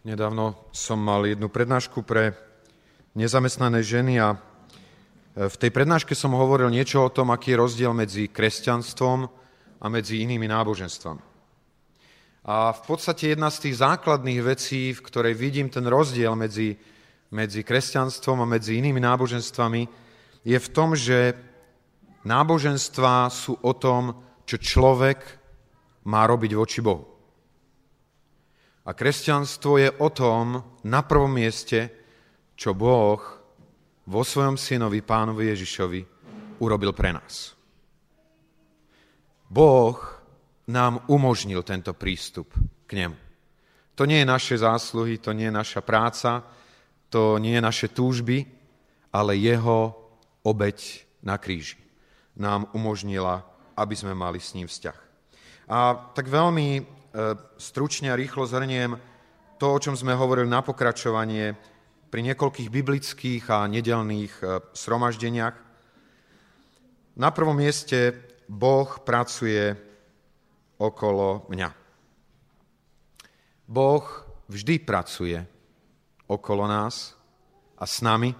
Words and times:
Nedávno 0.00 0.56
som 0.72 0.96
mal 0.96 1.28
jednu 1.28 1.52
prednášku 1.52 2.00
pre 2.00 2.32
nezamestnané 3.12 3.84
ženy 3.84 4.16
a 4.16 4.40
v 5.36 5.56
tej 5.60 5.68
prednáške 5.68 6.16
som 6.16 6.32
hovoril 6.32 6.72
niečo 6.72 7.04
o 7.04 7.12
tom, 7.12 7.28
aký 7.28 7.52
je 7.52 7.60
rozdiel 7.60 7.92
medzi 7.92 8.32
kresťanstvom 8.32 9.28
a 9.76 9.86
medzi 9.92 10.24
inými 10.24 10.48
náboženstvami. 10.48 11.20
A 12.48 12.72
v 12.72 12.82
podstate 12.88 13.36
jedna 13.36 13.52
z 13.52 13.68
tých 13.68 13.84
základných 13.84 14.40
vecí, 14.40 14.96
v 14.96 15.04
ktorej 15.04 15.36
vidím 15.36 15.68
ten 15.68 15.84
rozdiel 15.84 16.32
medzi, 16.32 16.80
medzi 17.28 17.60
kresťanstvom 17.60 18.40
a 18.40 18.48
medzi 18.48 18.80
inými 18.80 19.04
náboženstvami, 19.04 19.84
je 20.48 20.56
v 20.56 20.68
tom, 20.72 20.96
že 20.96 21.36
náboženstva 22.24 23.28
sú 23.28 23.52
o 23.60 23.76
tom, 23.76 24.16
čo 24.48 24.56
človek 24.56 25.20
má 26.08 26.24
robiť 26.24 26.56
voči 26.56 26.80
Bohu. 26.80 27.19
A 28.90 28.98
kresťanstvo 28.98 29.78
je 29.78 29.86
o 30.02 30.10
tom 30.10 30.58
na 30.82 31.06
prvom 31.06 31.30
mieste, 31.30 31.94
čo 32.58 32.74
Boh 32.74 33.22
vo 34.10 34.22
svojom 34.26 34.58
synovi, 34.58 34.98
pánovi 34.98 35.46
Ježišovi, 35.54 36.00
urobil 36.58 36.90
pre 36.90 37.14
nás. 37.14 37.54
Boh 39.46 39.94
nám 40.66 41.06
umožnil 41.06 41.62
tento 41.62 41.94
prístup 41.94 42.50
k 42.90 43.06
nemu. 43.06 43.14
To 43.94 44.10
nie 44.10 44.26
je 44.26 44.26
naše 44.26 44.58
zásluhy, 44.58 45.22
to 45.22 45.38
nie 45.38 45.46
je 45.46 45.54
naša 45.54 45.86
práca, 45.86 46.42
to 47.06 47.38
nie 47.38 47.54
je 47.54 47.62
naše 47.62 47.94
túžby, 47.94 48.42
ale 49.14 49.38
jeho 49.38 49.94
obeď 50.42 51.06
na 51.22 51.38
kríži 51.38 51.78
nám 52.34 52.66
umožnila, 52.74 53.46
aby 53.78 53.94
sme 53.94 54.18
mali 54.18 54.42
s 54.42 54.50
ním 54.58 54.66
vzťah. 54.66 54.98
A 55.70 55.94
tak 56.10 56.26
veľmi 56.26 56.98
stručne 57.58 58.14
a 58.14 58.18
rýchlo 58.18 58.46
zhrniem 58.46 58.98
to, 59.60 59.76
o 59.76 59.82
čom 59.82 59.92
sme 59.92 60.16
hovorili 60.16 60.48
na 60.48 60.64
pokračovanie 60.64 61.52
pri 62.08 62.20
niekoľkých 62.32 62.72
biblických 62.72 63.44
a 63.52 63.68
nedelných 63.68 64.34
e, 64.40 64.44
sromaždeniach. 64.72 65.56
Na 67.20 67.28
prvom 67.30 67.54
mieste 67.54 68.16
Boh 68.48 68.88
pracuje 69.04 69.76
okolo 70.80 71.46
mňa. 71.52 71.70
Boh 73.68 74.04
vždy 74.48 74.82
pracuje 74.82 75.38
okolo 76.26 76.64
nás 76.66 77.14
a 77.78 77.84
s 77.86 78.02
nami. 78.02 78.32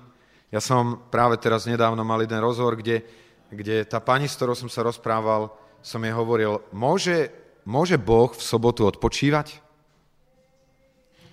Ja 0.51 0.59
som 0.59 1.07
práve 1.13 1.39
teraz 1.39 1.69
nedávno 1.69 2.03
mal 2.03 2.25
jeden 2.25 2.43
rozhovor, 2.43 2.75
kde, 2.75 3.07
kde 3.53 3.87
tá 3.87 4.03
pani, 4.03 4.27
s 4.27 4.35
ktorou 4.35 4.57
som 4.57 4.73
sa 4.73 4.83
rozprával, 4.83 5.53
som 5.79 6.03
jej 6.03 6.17
hovoril, 6.17 6.65
môže 6.75 7.40
Môže 7.69 8.01
Boh 8.01 8.33
v 8.33 8.43
sobotu 8.43 8.89
odpočívať? 8.89 9.61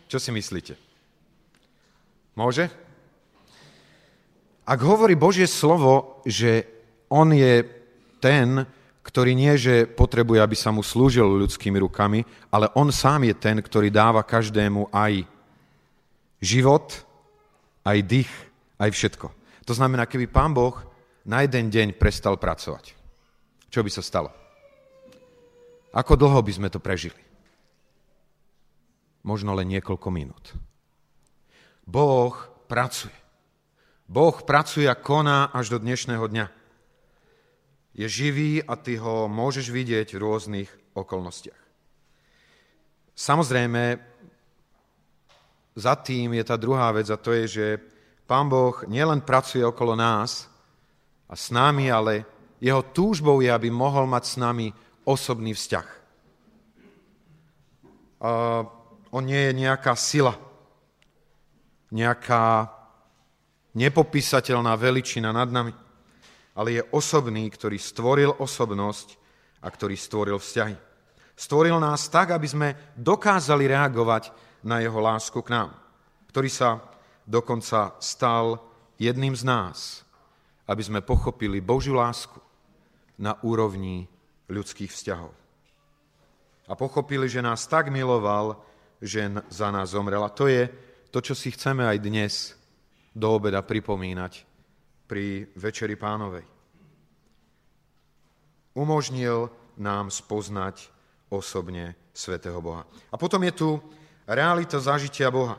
Čo 0.07 0.17
si 0.19 0.31
myslíte? 0.31 0.79
Môže? 2.37 2.71
Ak 4.67 4.79
hovorí 4.83 5.15
Božie 5.15 5.47
slovo, 5.47 6.19
že 6.27 6.67
on 7.07 7.31
je 7.31 7.63
ten, 8.19 8.67
ktorý 9.03 9.31
nie, 9.31 9.55
že 9.55 9.87
potrebuje, 9.87 10.43
aby 10.43 10.55
sa 10.55 10.75
mu 10.75 10.83
slúžil 10.83 11.23
ľudskými 11.23 11.79
rukami, 11.79 12.27
ale 12.51 12.67
on 12.75 12.91
sám 12.91 13.23
je 13.23 13.35
ten, 13.35 13.55
ktorý 13.63 13.87
dáva 13.87 14.27
každému 14.27 14.91
aj 14.91 15.23
život, 16.43 16.91
aj 17.87 17.97
dých, 18.03 18.31
aj 18.75 18.91
všetko. 18.91 19.27
To 19.63 19.73
znamená, 19.73 20.03
keby 20.03 20.27
pán 20.27 20.51
Boh 20.51 20.75
na 21.23 21.47
jeden 21.47 21.71
deň 21.71 21.95
prestal 21.95 22.35
pracovať, 22.35 22.91
čo 23.71 23.79
by 23.79 23.91
sa 23.91 24.03
stalo? 24.03 24.46
Ako 25.95 26.19
dlho 26.19 26.39
by 26.43 26.51
sme 26.51 26.69
to 26.71 26.83
prežili? 26.83 27.19
Možno 29.23 29.55
len 29.55 29.67
niekoľko 29.71 30.07
minút. 30.11 30.55
Boh 31.87 32.35
pracuje. 32.67 33.15
Boh 34.07 34.35
pracuje 34.43 34.87
a 34.87 34.95
koná 34.95 35.51
až 35.51 35.75
do 35.75 35.77
dnešného 35.83 36.25
dňa. 36.27 36.47
Je 37.97 38.07
živý 38.07 38.63
a 38.63 38.75
ty 38.79 38.99
ho 38.99 39.27
môžeš 39.27 39.67
vidieť 39.71 40.15
v 40.15 40.21
rôznych 40.21 40.69
okolnostiach. 40.95 41.63
Samozrejme, 43.17 43.97
za 45.77 45.93
tým 45.97 46.37
je 46.37 46.43
tá 46.45 46.55
druhá 46.55 46.93
vec 46.93 47.09
a 47.09 47.17
to 47.17 47.33
je, 47.33 47.45
že 47.47 47.67
Pán 48.27 48.51
Boh 48.51 48.75
nielen 48.91 49.23
pracuje 49.23 49.63
okolo 49.63 49.95
nás 49.95 50.51
a 51.31 51.33
s 51.33 51.47
nami, 51.49 51.87
ale 51.87 52.27
jeho 52.59 52.83
túžbou 52.91 53.39
je, 53.39 53.47
aby 53.47 53.71
mohol 53.71 54.03
mať 54.03 54.23
s 54.25 54.35
nami 54.35 54.67
osobný 55.07 55.55
vzťah. 55.55 55.87
Uh, 58.17 58.67
on 59.15 59.23
nie 59.23 59.39
je 59.49 59.53
nejaká 59.55 59.95
sila, 59.95 60.35
nejaká 61.95 62.67
nepopísateľná 63.71 64.75
veličina 64.75 65.31
nad 65.31 65.47
nami, 65.47 65.71
ale 66.57 66.81
je 66.81 66.87
osobný, 66.91 67.47
ktorý 67.47 67.79
stvoril 67.79 68.35
osobnosť 68.35 69.15
a 69.63 69.67
ktorý 69.71 69.95
stvoril 69.95 70.37
vzťahy. 70.41 70.75
Stvoril 71.37 71.77
nás 71.77 72.09
tak, 72.09 72.33
aby 72.33 72.47
sme 72.49 72.69
dokázali 72.97 73.69
reagovať 73.69 74.33
na 74.65 74.81
jeho 74.81 74.97
lásku 74.97 75.37
k 75.45 75.53
nám, 75.53 75.69
ktorý 76.33 76.49
sa 76.49 76.81
dokonca 77.29 77.93
stal 78.01 78.57
jedným 78.97 79.37
z 79.37 79.45
nás, 79.45 80.01
aby 80.65 80.81
sme 80.81 81.05
pochopili 81.05 81.61
Božiu 81.61 81.93
lásku 81.93 82.41
na 83.21 83.37
úrovni 83.45 84.09
ľudských 84.47 84.91
vzťahov. 84.91 85.31
A 86.67 86.73
pochopili, 86.75 87.31
že 87.31 87.43
nás 87.43 87.63
tak 87.67 87.87
miloval, 87.87 88.59
že 88.99 89.31
za 89.47 89.71
nás 89.71 89.95
zomrel. 89.95 90.19
A 90.23 90.33
to 90.33 90.51
je 90.51 90.67
to, 91.11 91.23
čo 91.23 91.31
si 91.31 91.55
chceme 91.55 91.87
aj 91.87 91.97
dnes 92.03 92.33
do 93.15 93.31
obeda 93.31 93.63
pripomínať 93.63 94.43
pri 95.07 95.47
Večeri 95.55 95.95
pánovej. 95.95 96.43
Umožnil 98.75 99.49
nám 99.79 100.11
spoznať 100.11 100.91
osobne 101.31 101.95
svetého 102.11 102.59
Boha. 102.59 102.83
A 103.09 103.15
potom 103.15 103.41
je 103.47 103.53
tu 103.55 103.69
realita 104.27 104.77
zažitia 104.77 105.31
Boha. 105.31 105.57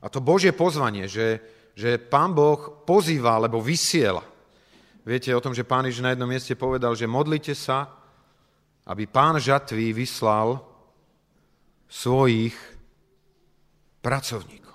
A 0.00 0.06
to 0.08 0.22
Božie 0.22 0.54
pozvanie, 0.54 1.10
že, 1.10 1.42
že 1.76 2.00
Pán 2.00 2.32
Boh 2.32 2.86
pozýva, 2.88 3.36
alebo 3.36 3.60
vysiela. 3.60 4.24
Viete 5.04 5.34
o 5.36 5.42
tom, 5.42 5.52
že 5.52 5.66
Pán 5.66 5.84
Ježiš 5.84 6.06
na 6.06 6.14
jednom 6.16 6.28
mieste 6.30 6.56
povedal, 6.56 6.96
že 6.96 7.10
modlite 7.10 7.52
sa, 7.52 7.99
aby 8.90 9.06
pán 9.06 9.38
žatvý 9.38 9.94
vyslal 9.94 10.58
svojich 11.86 12.58
pracovníkov. 14.02 14.74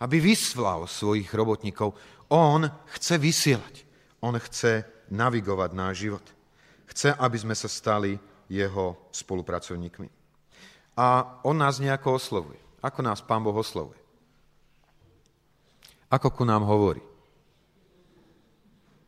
Aby 0.00 0.16
vyslal 0.32 0.88
svojich 0.88 1.28
robotníkov. 1.36 1.92
On 2.32 2.64
chce 2.96 3.20
vysielať. 3.20 3.84
On 4.24 4.32
chce 4.40 4.88
navigovať 5.12 5.70
náš 5.76 5.94
život. 6.08 6.24
Chce, 6.88 7.12
aby 7.12 7.36
sme 7.36 7.52
sa 7.52 7.68
stali 7.68 8.16
jeho 8.48 9.12
spolupracovníkmi. 9.12 10.08
A 10.96 11.40
on 11.44 11.56
nás 11.60 11.84
nejako 11.84 12.16
oslovuje. 12.16 12.60
Ako 12.80 13.04
nás 13.04 13.20
pán 13.20 13.44
Boh 13.44 13.54
oslovuje? 13.54 14.00
Ako 16.08 16.32
ku 16.32 16.44
nám 16.48 16.64
hovorí? 16.64 17.00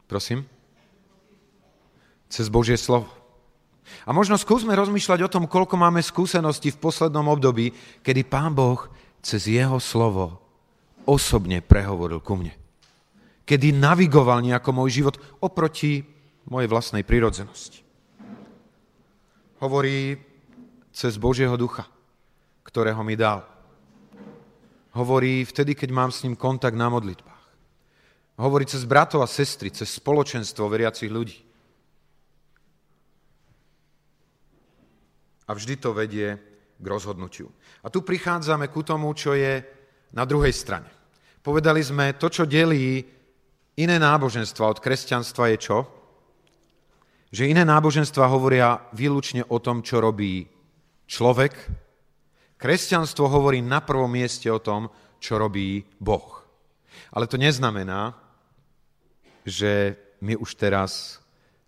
Prosím? 0.05 0.45
Cez 2.29 2.49
Božie 2.53 2.77
slovo. 2.77 3.24
A 4.05 4.11
možno 4.17 4.41
skúsme 4.41 4.73
rozmýšľať 4.73 5.21
o 5.29 5.33
tom, 5.33 5.45
koľko 5.45 5.77
máme 5.77 6.01
skúseností 6.01 6.73
v 6.73 6.81
poslednom 6.81 7.29
období, 7.29 7.73
kedy 8.01 8.25
Pán 8.25 8.57
Boh 8.57 8.89
cez 9.21 9.49
jeho 9.49 9.77
slovo 9.81 10.41
osobne 11.05 11.61
prehovoril 11.61 12.21
ku 12.21 12.37
mne. 12.37 12.53
Kedy 13.45 13.77
navigoval 13.77 14.41
nejako 14.41 14.71
môj 14.73 15.05
život 15.05 15.17
oproti 15.41 16.01
mojej 16.49 16.69
vlastnej 16.69 17.05
prirodzenosti. 17.05 17.85
Hovorí 19.61 20.17
cez 20.93 21.17
Božieho 21.21 21.57
ducha, 21.57 21.89
ktorého 22.65 23.01
mi 23.05 23.17
dal. 23.17 23.45
Hovorí 24.97 25.45
vtedy, 25.45 25.77
keď 25.77 25.91
mám 25.93 26.11
s 26.13 26.25
ním 26.25 26.37
kontakt 26.37 26.77
na 26.77 26.89
modlitbách. 26.89 27.45
Hovorí 28.41 28.65
cez 28.67 28.85
bratov 28.89 29.23
a 29.23 29.29
sestry, 29.29 29.71
cez 29.71 29.93
spoločenstvo 29.93 30.67
veriacich 30.67 31.11
ľudí. 31.11 31.54
A 35.45 35.51
vždy 35.53 35.75
to 35.77 35.93
vedie 35.93 36.37
k 36.79 36.87
rozhodnutiu. 36.87 37.49
A 37.85 37.91
tu 37.93 38.03
prichádzame 38.03 38.69
ku 38.73 38.83
tomu, 38.83 39.13
čo 39.15 39.37
je 39.37 39.61
na 40.17 40.25
druhej 40.25 40.53
strane. 40.53 40.89
Povedali 41.45 41.85
sme, 41.85 42.17
to, 42.17 42.33
čo 42.33 42.49
delí 42.49 43.05
iné 43.77 43.97
náboženstva 44.01 44.65
od 44.65 44.79
kresťanstva 44.81 45.53
je 45.55 45.59
čo? 45.61 45.79
Že 47.35 47.51
iné 47.51 47.63
náboženstva 47.67 48.31
hovoria 48.31 48.81
výlučne 48.95 49.45
o 49.51 49.59
tom, 49.59 49.83
čo 49.83 50.01
robí 50.01 50.47
človek. 51.05 51.53
Kresťanstvo 52.57 53.29
hovorí 53.29 53.61
na 53.61 53.83
prvom 53.85 54.09
mieste 54.09 54.49
o 54.49 54.63
tom, 54.63 54.89
čo 55.19 55.37
robí 55.37 55.85
Boh. 55.99 56.41
Ale 57.13 57.27
to 57.27 57.37
neznamená, 57.37 58.15
že 59.45 59.99
my 60.25 60.39
už 60.41 60.57
teraz 60.57 61.21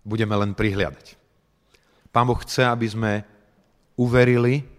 budeme 0.06 0.32
len 0.38 0.56
prihliadať. 0.56 1.19
Pán 2.14 2.25
Boh 2.25 2.40
chce, 2.40 2.64
aby 2.64 2.87
sme 2.88 3.12
uverili 3.96 4.76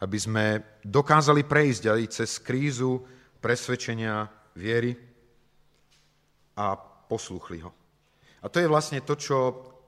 aby 0.00 0.18
sme 0.20 0.44
dokázali 0.84 1.48
prejsť 1.48 1.82
aj 1.88 2.00
cez 2.12 2.30
krízu 2.44 3.00
presvedčenia 3.40 4.28
viery 4.52 4.92
a 6.56 6.76
poslúchli 7.08 7.64
ho. 7.64 7.72
A 8.44 8.52
to 8.52 8.60
je 8.60 8.68
vlastne 8.68 9.00
to, 9.00 9.16
čo, 9.16 9.38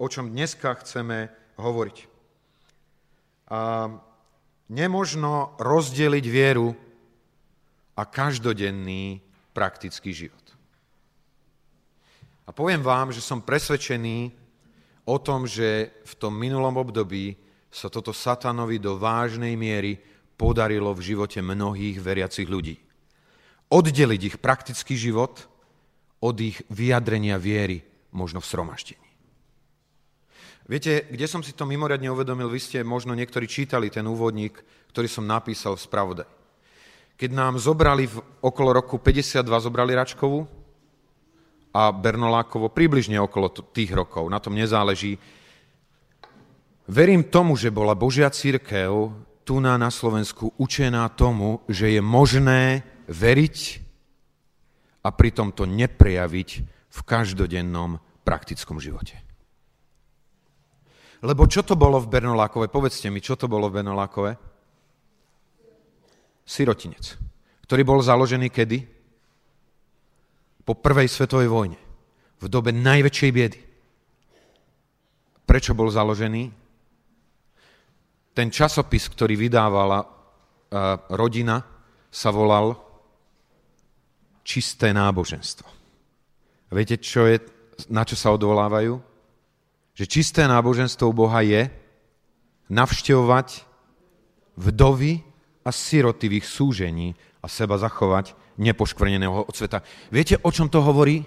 o 0.00 0.06
čom 0.08 0.32
dneska 0.32 0.72
chceme 0.80 1.28
hovoriť. 1.60 1.98
A 3.52 3.60
nemožno 4.72 5.56
rozdeliť 5.60 6.24
vieru 6.28 6.72
a 7.96 8.02
každodenný 8.04 9.20
praktický 9.52 10.12
život. 10.12 10.44
A 12.48 12.52
poviem 12.52 12.80
vám, 12.80 13.12
že 13.12 13.20
som 13.20 13.44
presvedčený 13.44 14.32
o 15.04 15.16
tom, 15.20 15.44
že 15.44 15.92
v 16.04 16.14
tom 16.16 16.32
minulom 16.32 16.80
období 16.80 17.47
sa 17.68 17.92
toto 17.92 18.16
satanovi 18.16 18.80
do 18.80 18.96
vážnej 18.96 19.54
miery 19.54 20.00
podarilo 20.38 20.92
v 20.96 21.14
živote 21.14 21.44
mnohých 21.44 22.00
veriacich 22.00 22.48
ľudí. 22.48 22.80
Oddeliť 23.68 24.20
ich 24.24 24.36
praktický 24.40 24.96
život 24.96 25.44
od 26.24 26.36
ich 26.40 26.64
vyjadrenia 26.72 27.36
viery, 27.36 27.84
možno 28.16 28.40
v 28.40 28.48
sromaždení. 28.48 29.08
Viete, 30.68 31.08
kde 31.08 31.24
som 31.28 31.40
si 31.40 31.56
to 31.56 31.64
mimoriadne 31.64 32.12
uvedomil, 32.12 32.48
vy 32.48 32.60
ste 32.60 32.84
možno 32.84 33.16
niektorí 33.16 33.48
čítali 33.48 33.88
ten 33.88 34.04
úvodník, 34.04 34.60
ktorý 34.92 35.08
som 35.08 35.24
napísal 35.24 35.76
v 35.76 35.84
spravodaj. 35.84 36.28
Keď 37.16 37.30
nám 37.32 37.56
zobrali 37.56 38.04
v 38.08 38.20
okolo 38.44 38.76
roku 38.76 39.00
52, 39.00 39.44
zobrali 39.44 39.96
Račkovu, 39.96 40.58
a 41.78 41.92
Bernolákovo 41.92 42.72
približne 42.72 43.20
okolo 43.20 43.52
tých 43.52 43.92
rokov, 43.92 44.26
na 44.32 44.40
tom 44.40 44.56
nezáleží. 44.56 45.20
Verím 46.88 47.28
tomu, 47.28 47.54
že 47.54 47.68
bola 47.68 47.92
Božia 47.92 48.32
církev 48.32 49.12
tu 49.44 49.60
na, 49.60 49.76
na 49.76 49.92
Slovensku 49.92 50.56
učená 50.56 51.08
tomu, 51.12 51.60
že 51.68 51.92
je 51.92 52.00
možné 52.00 52.80
veriť 53.08 53.56
a 55.04 55.08
pritom 55.12 55.52
to 55.52 55.68
neprejaviť 55.68 56.48
v 56.88 57.00
každodennom 57.04 58.00
praktickom 58.24 58.80
živote. 58.80 59.20
Lebo 61.20 61.44
čo 61.44 61.60
to 61.60 61.76
bolo 61.76 62.00
v 62.00 62.08
Bernolákove? 62.08 62.72
Povedzte 62.72 63.12
mi, 63.12 63.20
čo 63.20 63.36
to 63.36 63.50
bolo 63.50 63.68
v 63.68 63.80
Bernolákove? 63.80 64.32
Sirotinec, 66.48 67.04
ktorý 67.68 67.82
bol 67.84 68.00
založený 68.00 68.48
kedy? 68.48 68.98
po 70.68 70.76
prvej 70.76 71.08
svetovej 71.08 71.48
vojne, 71.48 71.80
v 72.36 72.46
dobe 72.52 72.76
najväčšej 72.76 73.30
biedy. 73.32 73.60
Prečo 75.48 75.72
bol 75.72 75.88
založený? 75.88 76.67
Ten 78.38 78.54
časopis, 78.54 79.10
ktorý 79.10 79.34
vydávala 79.34 79.98
uh, 79.98 80.06
rodina, 81.10 81.58
sa 82.06 82.30
volal 82.30 82.78
Čisté 84.46 84.94
náboženstvo. 84.94 85.66
Viete, 86.70 87.02
čo 87.02 87.26
je, 87.26 87.42
na 87.90 88.06
čo 88.06 88.14
sa 88.14 88.30
odvolávajú? 88.30 88.94
Že 89.98 90.04
čisté 90.06 90.46
náboženstvo 90.46 91.10
Boha 91.10 91.42
je 91.42 91.66
navštevovať 92.70 93.66
vdovy 94.56 95.20
a 95.66 95.70
siroty 95.74 96.40
súžení 96.40 97.12
a 97.42 97.46
seba 97.50 97.76
zachovať 97.76 98.32
nepoškvrneného 98.56 99.50
od 99.50 99.52
sveta. 99.52 99.84
Viete, 100.14 100.40
o 100.40 100.48
čom 100.54 100.70
to 100.70 100.80
hovorí? 100.80 101.26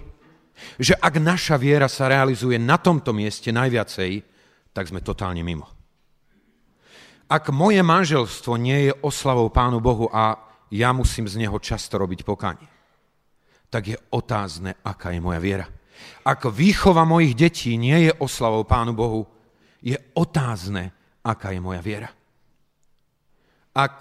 Že 0.80 0.96
ak 0.98 1.14
naša 1.20 1.60
viera 1.60 1.86
sa 1.86 2.08
realizuje 2.08 2.58
na 2.58 2.80
tomto 2.80 3.14
mieste 3.14 3.54
najviacej, 3.54 4.24
tak 4.72 4.88
sme 4.88 5.04
totálne 5.04 5.44
mimo. 5.44 5.81
Ak 7.32 7.48
moje 7.48 7.80
manželstvo 7.80 8.60
nie 8.60 8.92
je 8.92 8.92
oslavou 9.00 9.48
Pánu 9.48 9.80
Bohu 9.80 10.04
a 10.12 10.36
ja 10.68 10.92
musím 10.92 11.24
z 11.24 11.40
neho 11.40 11.56
často 11.56 11.96
robiť 11.96 12.28
pokánie, 12.28 12.68
tak 13.72 13.88
je 13.88 13.96
otázne, 14.12 14.76
aká 14.84 15.16
je 15.16 15.20
moja 15.24 15.40
viera. 15.40 15.64
Ak 16.28 16.44
výchova 16.52 17.08
mojich 17.08 17.32
detí 17.32 17.80
nie 17.80 18.04
je 18.04 18.12
oslavou 18.20 18.68
Pánu 18.68 18.92
Bohu, 18.92 19.24
je 19.80 19.96
otázne, 20.12 20.92
aká 21.24 21.56
je 21.56 21.60
moja 21.64 21.80
viera. 21.80 22.12
Ak 23.72 23.96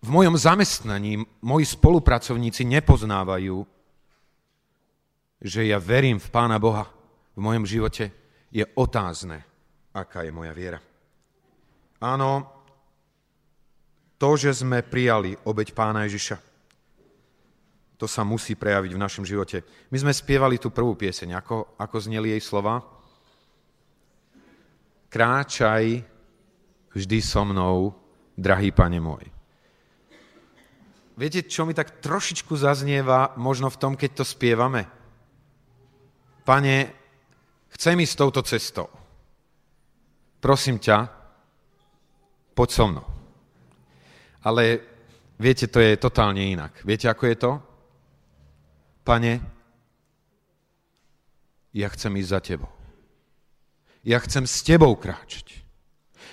v 0.00 0.08
mojom 0.08 0.40
zamestnaní 0.40 1.20
moji 1.44 1.68
spolupracovníci 1.68 2.64
nepoznávajú, 2.64 3.60
že 5.44 5.68
ja 5.68 5.76
verím 5.76 6.16
v 6.16 6.32
Pána 6.32 6.56
Boha 6.56 6.88
v 7.36 7.40
mojom 7.44 7.68
živote, 7.68 8.08
je 8.48 8.64
otázne, 8.72 9.44
aká 9.92 10.24
je 10.24 10.32
moja 10.32 10.56
viera. 10.56 10.80
Áno, 12.00 12.44
to, 14.16 14.30
že 14.36 14.64
sme 14.64 14.84
prijali 14.84 15.36
obeď 15.44 15.76
Pána 15.76 16.04
Ježiša, 16.08 16.36
to 17.96 18.04
sa 18.04 18.24
musí 18.28 18.52
prejaviť 18.52 18.92
v 18.92 19.02
našom 19.02 19.24
živote. 19.24 19.64
My 19.88 19.96
sme 19.96 20.12
spievali 20.12 20.60
tú 20.60 20.68
prvú 20.68 20.92
pieseň, 20.92 21.32
ako, 21.32 21.80
ako 21.80 21.96
zneli 21.96 22.36
jej 22.36 22.42
slova. 22.44 22.84
Kráčaj 25.08 26.04
vždy 26.92 27.18
so 27.24 27.42
mnou, 27.48 27.96
drahý 28.36 28.68
pane 28.68 29.00
môj. 29.00 29.24
Viete, 31.16 31.48
čo 31.48 31.64
mi 31.64 31.72
tak 31.72 32.04
trošičku 32.04 32.52
zaznieva 32.52 33.32
možno 33.40 33.72
v 33.72 33.80
tom, 33.80 33.92
keď 33.96 34.20
to 34.20 34.24
spievame? 34.28 34.84
Pane, 36.44 36.76
chcem 37.72 37.96
ísť 37.96 38.14
touto 38.20 38.44
cestou. 38.44 38.92
Prosím 40.44 40.76
ťa, 40.76 41.15
poď 42.56 42.68
so 42.72 42.84
mnou. 42.88 43.06
Ale 44.48 44.80
viete, 45.36 45.68
to 45.68 45.76
je 45.76 46.00
totálne 46.00 46.40
inak. 46.40 46.80
Viete, 46.88 47.12
ako 47.12 47.24
je 47.28 47.36
to? 47.36 47.52
Pane, 49.04 49.32
ja 51.76 51.88
chcem 51.92 52.16
ísť 52.16 52.30
za 52.32 52.40
tebou. 52.40 52.72
Ja 54.00 54.16
chcem 54.24 54.48
s 54.48 54.64
tebou 54.64 54.96
kráčať. 54.96 55.60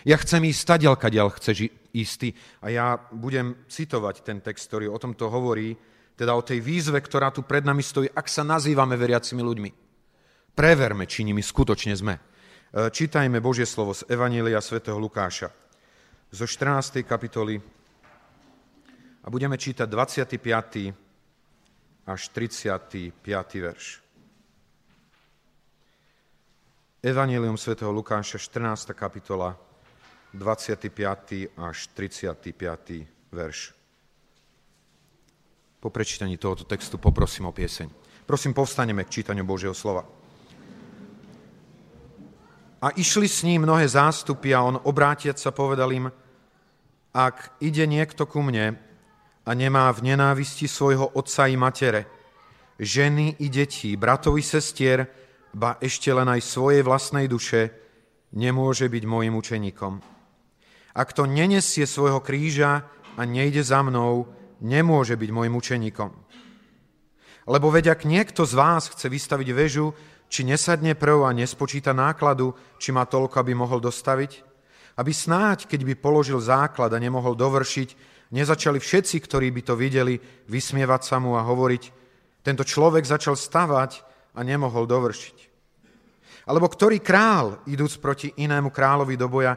Ja 0.08 0.16
chcem 0.16 0.48
ísť 0.48 0.60
stadiaľ, 0.64 0.96
kadiaľ 0.96 1.36
chceš 1.36 1.68
istý. 1.92 2.32
A 2.64 2.72
ja 2.72 2.96
budem 3.12 3.68
citovať 3.68 4.24
ten 4.24 4.40
text, 4.40 4.72
ktorý 4.72 4.88
o 4.88 5.02
tomto 5.02 5.28
hovorí, 5.28 5.76
teda 6.14 6.38
o 6.38 6.46
tej 6.46 6.62
výzve, 6.62 7.02
ktorá 7.02 7.34
tu 7.34 7.44
pred 7.44 7.66
nami 7.66 7.82
stojí, 7.82 8.08
ak 8.14 8.30
sa 8.30 8.46
nazývame 8.46 8.94
veriacimi 8.94 9.42
ľuďmi. 9.42 9.72
Preverme, 10.54 11.10
či 11.10 11.26
nimi 11.26 11.42
skutočne 11.42 11.98
sme. 11.98 12.14
E, 12.14 12.22
čítajme 12.94 13.42
Božie 13.42 13.66
slovo 13.66 13.98
z 13.98 14.06
Evanielia 14.06 14.62
svätého 14.62 15.02
Lukáša 15.02 15.63
zo 16.34 16.50
14. 16.50 17.06
kapitoly 17.06 17.62
a 19.24 19.30
budeme 19.30 19.54
čítať 19.54 19.86
25. 19.86 22.10
až 22.10 22.22
35. 22.34 23.14
verš. 23.62 24.02
Evangelium 27.06 27.54
svätého 27.54 27.94
Lukáša, 27.94 28.42
14. 28.42 28.98
kapitola, 28.98 29.54
25. 30.34 31.54
až 31.54 31.78
35. 31.94 33.06
verš. 33.30 33.74
Po 35.80 35.90
prečítaní 35.94 36.38
tohoto 36.42 36.64
textu 36.64 36.98
poprosím 36.98 37.46
o 37.46 37.54
pieseň. 37.54 37.94
Prosím, 38.26 38.58
povstaneme 38.58 39.06
k 39.06 39.22
čítaniu 39.22 39.46
Božieho 39.46 39.78
slova. 39.78 40.02
A 42.82 42.90
išli 42.90 43.30
s 43.30 43.46
ním 43.46 43.70
mnohé 43.70 43.88
zástupy 43.88 44.56
a 44.56 44.66
on 44.66 44.82
obrátiac 44.82 45.38
sa 45.38 45.54
povedal 45.54 45.94
im, 45.94 46.10
ak 47.14 47.62
ide 47.62 47.86
niekto 47.86 48.26
ku 48.26 48.42
mne 48.42 48.74
a 49.46 49.50
nemá 49.54 49.94
v 49.94 50.14
nenávisti 50.14 50.66
svojho 50.66 51.14
otca 51.14 51.46
i 51.46 51.54
matere, 51.54 52.10
ženy 52.82 53.38
i 53.40 53.48
detí, 53.54 53.94
bratovi 53.94 54.42
sestier, 54.42 55.06
ba 55.54 55.78
ešte 55.78 56.10
len 56.10 56.26
aj 56.26 56.42
svojej 56.42 56.82
vlastnej 56.82 57.30
duše, 57.30 57.70
nemôže 58.34 58.90
byť 58.90 59.04
môjim 59.06 59.38
učeníkom. 59.38 60.02
Ak 60.98 61.14
to 61.14 61.30
nenesie 61.30 61.86
svojho 61.86 62.22
kríža 62.22 62.86
a 63.14 63.22
nejde 63.26 63.62
za 63.62 63.86
mnou, 63.86 64.30
nemôže 64.62 65.14
byť 65.14 65.30
môjim 65.30 65.54
učeníkom. 65.54 66.12
Lebo 67.46 67.68
veď 67.70 67.94
ak 67.94 68.10
niekto 68.10 68.48
z 68.48 68.54
vás 68.58 68.90
chce 68.90 69.06
vystaviť 69.12 69.50
väžu, 69.54 69.94
či 70.32 70.48
nesadne 70.48 70.98
prv 70.98 71.30
a 71.30 71.36
nespočíta 71.36 71.94
nákladu, 71.94 72.58
či 72.82 72.90
má 72.90 73.06
toľko, 73.06 73.38
aby 73.38 73.54
mohol 73.54 73.78
dostaviť, 73.78 74.53
aby 74.98 75.12
snáď, 75.14 75.66
keď 75.66 75.82
by 75.90 75.94
položil 75.98 76.38
základ 76.38 76.94
a 76.94 77.02
nemohol 77.02 77.34
dovršiť, 77.34 78.14
nezačali 78.34 78.78
všetci, 78.78 79.16
ktorí 79.22 79.50
by 79.54 79.62
to 79.62 79.74
videli, 79.78 80.18
vysmievať 80.50 81.02
sa 81.06 81.18
mu 81.18 81.38
a 81.38 81.46
hovoriť, 81.46 81.84
tento 82.44 82.66
človek 82.66 83.06
začal 83.06 83.38
stavať 83.38 84.04
a 84.36 84.40
nemohol 84.42 84.90
dovršiť. 84.90 85.38
Alebo 86.44 86.68
ktorý 86.68 87.00
král, 87.00 87.64
idúc 87.70 87.98
proti 88.04 88.34
inému 88.36 88.68
kráľovi 88.68 89.16
do 89.16 89.32
boja, 89.32 89.56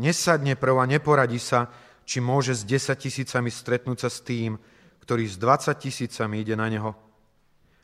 nesadne 0.00 0.58
prv 0.58 0.82
a 0.82 0.90
neporadí 0.90 1.38
sa, 1.38 1.70
či 2.04 2.18
môže 2.18 2.52
s 2.52 2.66
10 2.66 2.98
tisícami 2.98 3.48
stretnúť 3.48 3.98
sa 4.04 4.10
s 4.10 4.20
tým, 4.20 4.58
ktorý 5.04 5.24
s 5.24 5.38
20 5.38 5.72
tisícami 5.78 6.42
ide 6.42 6.58
na 6.58 6.66
neho. 6.68 6.92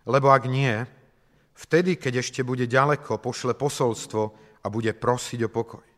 Lebo 0.08 0.32
ak 0.32 0.50
nie, 0.50 0.72
vtedy, 1.54 1.94
keď 1.96 2.24
ešte 2.24 2.40
bude 2.42 2.66
ďaleko, 2.66 3.22
pošle 3.22 3.54
posolstvo 3.54 4.22
a 4.60 4.66
bude 4.68 4.92
prosiť 4.96 5.40
o 5.46 5.52
pokoj. 5.52 5.89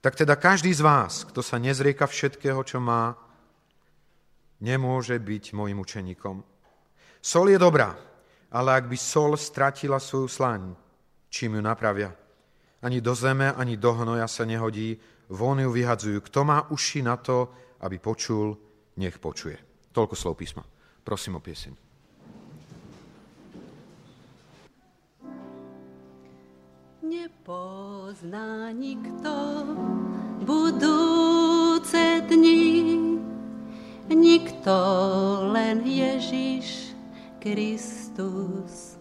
Tak 0.00 0.14
teda 0.14 0.36
každý 0.36 0.70
z 0.74 0.84
vás, 0.84 1.24
kto 1.26 1.42
sa 1.42 1.58
nezrieka 1.58 2.06
všetkého, 2.06 2.60
čo 2.62 2.78
má, 2.78 3.16
nemôže 4.60 5.16
byť 5.18 5.44
môjim 5.52 5.78
učeníkom. 5.80 6.44
Sol 7.20 7.50
je 7.50 7.58
dobrá, 7.58 7.96
ale 8.52 8.70
ak 8.76 8.86
by 8.86 8.96
sol 8.96 9.34
stratila 9.34 9.98
svoju 9.98 10.28
slaň, 10.30 10.62
čím 11.28 11.58
ju 11.58 11.62
napravia? 11.64 12.14
Ani 12.84 13.00
do 13.02 13.16
zeme, 13.16 13.50
ani 13.52 13.76
do 13.76 13.92
hnoja 13.92 14.28
sa 14.28 14.46
nehodí, 14.46 15.00
von 15.32 15.58
ju 15.58 15.72
vyhadzujú. 15.72 16.22
Kto 16.22 16.40
má 16.46 16.70
uši 16.70 17.02
na 17.02 17.18
to, 17.18 17.50
aby 17.82 17.98
počul, 17.98 18.54
nech 18.96 19.18
počuje. 19.18 19.58
Toľko 19.90 20.14
slov 20.14 20.38
písma. 20.38 20.62
Prosím 21.02 21.40
o 21.40 21.44
pieseň. 21.44 21.85
Nepozná 27.06 28.74
nikto 28.74 29.62
budúce 30.42 32.18
dni, 32.26 32.98
nikto 34.10 34.74
len 35.54 35.86
Ježiš 35.86 36.90
Kristus. 37.38 38.98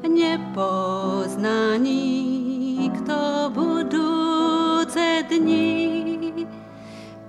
Nepozná 0.00 1.76
nikto 1.76 3.52
budúce 3.52 5.28
dni, 5.28 6.48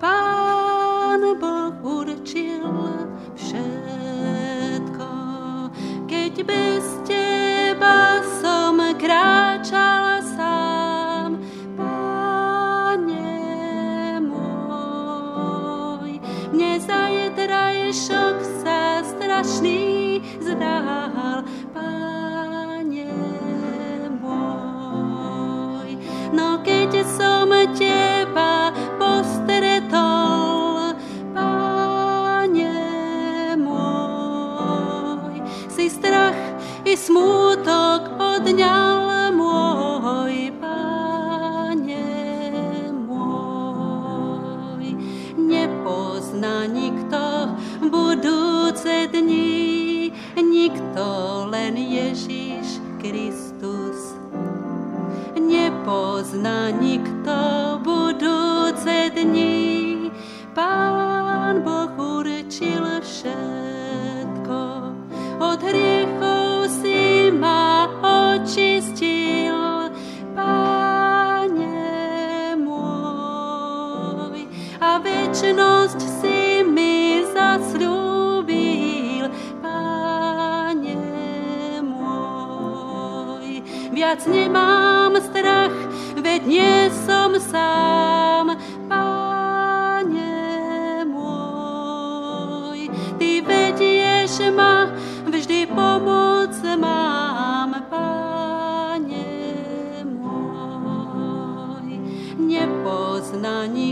Pán 0.00 1.20
Boh 1.36 1.76
určil 1.84 2.64
všetko, 3.36 5.12
keď 6.08 6.32
bez 6.40 6.88
teba 7.04 8.24
som 9.00 9.89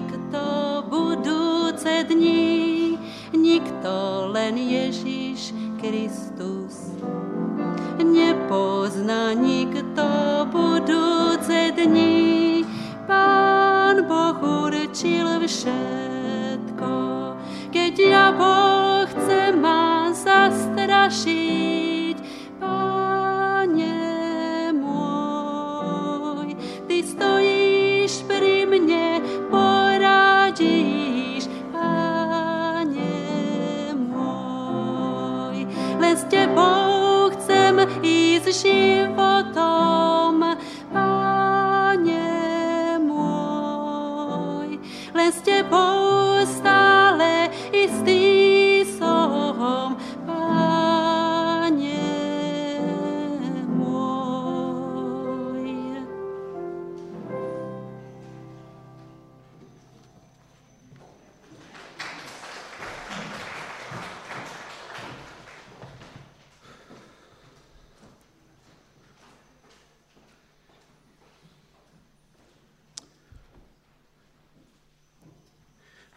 Nikto 0.09 0.89
budúce 0.89 2.01
dni, 2.09 2.97
nikto 3.37 4.25
len 4.33 4.57
Ježiš 4.57 5.53
Kristus. 5.77 6.28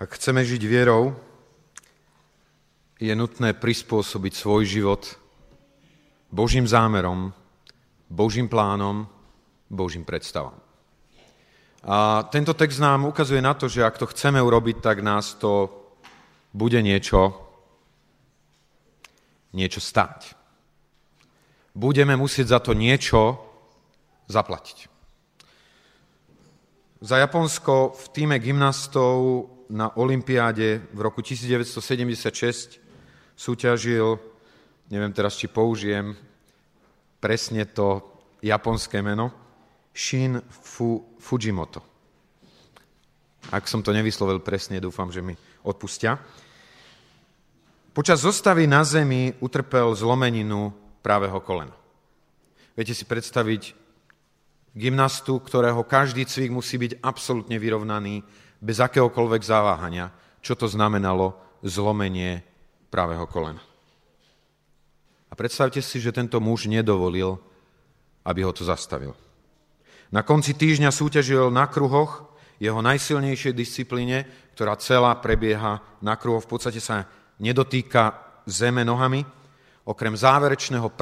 Ak 0.01 0.17
chceme 0.17 0.41
žiť 0.41 0.65
vierou, 0.65 1.13
je 2.97 3.13
nutné 3.13 3.53
prispôsobiť 3.53 4.33
svoj 4.33 4.65
život 4.65 5.05
Božím 6.33 6.65
zámerom, 6.65 7.29
Božím 8.09 8.49
plánom, 8.49 9.05
Božím 9.69 10.01
predstavám. 10.01 10.57
A 11.85 12.25
tento 12.33 12.57
text 12.57 12.81
nám 12.81 13.05
ukazuje 13.05 13.45
na 13.45 13.53
to, 13.53 13.69
že 13.69 13.85
ak 13.85 14.01
to 14.01 14.09
chceme 14.09 14.41
urobiť, 14.41 14.81
tak 14.81 15.05
nás 15.05 15.37
to 15.37 15.69
bude 16.49 16.81
niečo, 16.81 17.37
niečo 19.53 19.77
stáť. 19.77 20.33
Budeme 21.77 22.17
musieť 22.17 22.57
za 22.57 22.59
to 22.65 22.73
niečo 22.73 23.37
zaplatiť. 24.33 24.77
Za 27.05 27.21
Japonsko 27.21 27.93
v 27.93 28.05
týme 28.09 28.41
gymnastov 28.41 29.45
na 29.71 29.95
Olympiáde 29.95 30.83
v 30.91 30.99
roku 30.99 31.23
1976 31.23 32.83
súťažil, 33.39 34.19
neviem 34.91 35.15
teraz, 35.15 35.39
či 35.39 35.47
použijem 35.47 36.11
presne 37.23 37.63
to 37.71 38.03
japonské 38.43 38.99
meno, 38.99 39.31
Shin 39.95 40.43
Fu, 40.51 41.15
Fujimoto. 41.15 41.79
Ak 43.55 43.65
som 43.71 43.79
to 43.79 43.95
nevyslovil 43.95 44.43
presne, 44.43 44.83
dúfam, 44.83 45.07
že 45.07 45.23
mi 45.23 45.33
odpustia. 45.63 46.19
Počas 47.91 48.23
zostavy 48.23 48.67
na 48.67 48.83
zemi 48.83 49.31
utrpel 49.39 49.91
zlomeninu 49.95 50.71
pravého 51.03 51.39
kolena. 51.43 51.75
Viete 52.75 52.95
si 52.95 53.03
predstaviť 53.03 53.75
gymnastu, 54.71 55.39
ktorého 55.43 55.83
každý 55.83 56.23
cvik 56.23 56.51
musí 56.55 56.79
byť 56.79 57.03
absolútne 57.03 57.59
vyrovnaný, 57.59 58.23
bez 58.61 58.77
akéhokoľvek 58.77 59.41
zaváhania, 59.41 60.13
čo 60.45 60.53
to 60.53 60.69
znamenalo 60.69 61.33
zlomenie 61.65 62.45
pravého 62.93 63.25
kolena. 63.25 63.61
A 65.29 65.33
predstavte 65.33 65.81
si, 65.81 65.97
že 65.97 66.13
tento 66.13 66.37
muž 66.37 66.69
nedovolil, 66.69 67.41
aby 68.21 68.45
ho 68.45 68.53
to 68.53 68.61
zastavil. 68.61 69.17
Na 70.13 70.21
konci 70.21 70.53
týždňa 70.53 70.91
súťažil 70.91 71.49
na 71.49 71.65
kruhoch, 71.65 72.29
jeho 72.61 72.77
najsilnejšej 72.77 73.57
disciplíne, 73.57 74.27
ktorá 74.53 74.77
celá 74.77 75.17
prebieha 75.17 75.81
na 76.03 76.13
kruhoch, 76.13 76.45
v 76.45 76.51
podstate 76.53 76.77
sa 76.77 77.09
nedotýka 77.41 78.13
zeme 78.45 78.85
nohami, 78.85 79.25
okrem 79.87 80.13
záverečného 80.13 80.93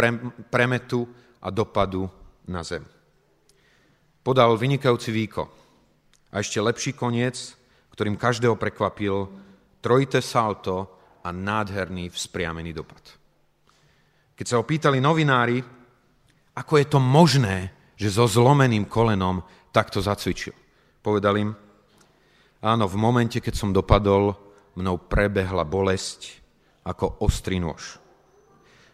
premetu 0.48 1.04
a 1.44 1.52
dopadu 1.52 2.08
na 2.48 2.64
zem. 2.64 2.86
Podal 4.24 4.56
vynikajúci 4.56 5.12
výko 5.12 5.52
a 6.30 6.42
ešte 6.42 6.62
lepší 6.62 6.94
koniec, 6.94 7.58
ktorým 7.94 8.16
každého 8.16 8.56
prekvapil 8.56 9.28
trojité 9.82 10.22
salto 10.22 10.88
a 11.26 11.30
nádherný 11.34 12.14
vzpriamený 12.14 12.72
dopad. 12.72 13.02
Keď 14.40 14.46
sa 14.48 14.58
ho 14.62 14.64
pýtali 14.64 15.04
novinári, 15.04 15.60
ako 16.56 16.74
je 16.80 16.88
to 16.88 17.00
možné, 17.04 17.76
že 18.00 18.16
so 18.16 18.24
zlomeným 18.24 18.88
kolenom 18.88 19.44
takto 19.76 20.00
zacvičil. 20.00 20.56
Povedal 21.04 21.36
im, 21.36 21.52
áno, 22.64 22.88
v 22.88 22.96
momente, 22.96 23.44
keď 23.44 23.56
som 23.56 23.76
dopadol, 23.76 24.32
mnou 24.80 24.96
prebehla 24.96 25.68
bolesť 25.68 26.40
ako 26.88 27.20
ostrý 27.20 27.60
nôž. 27.60 28.00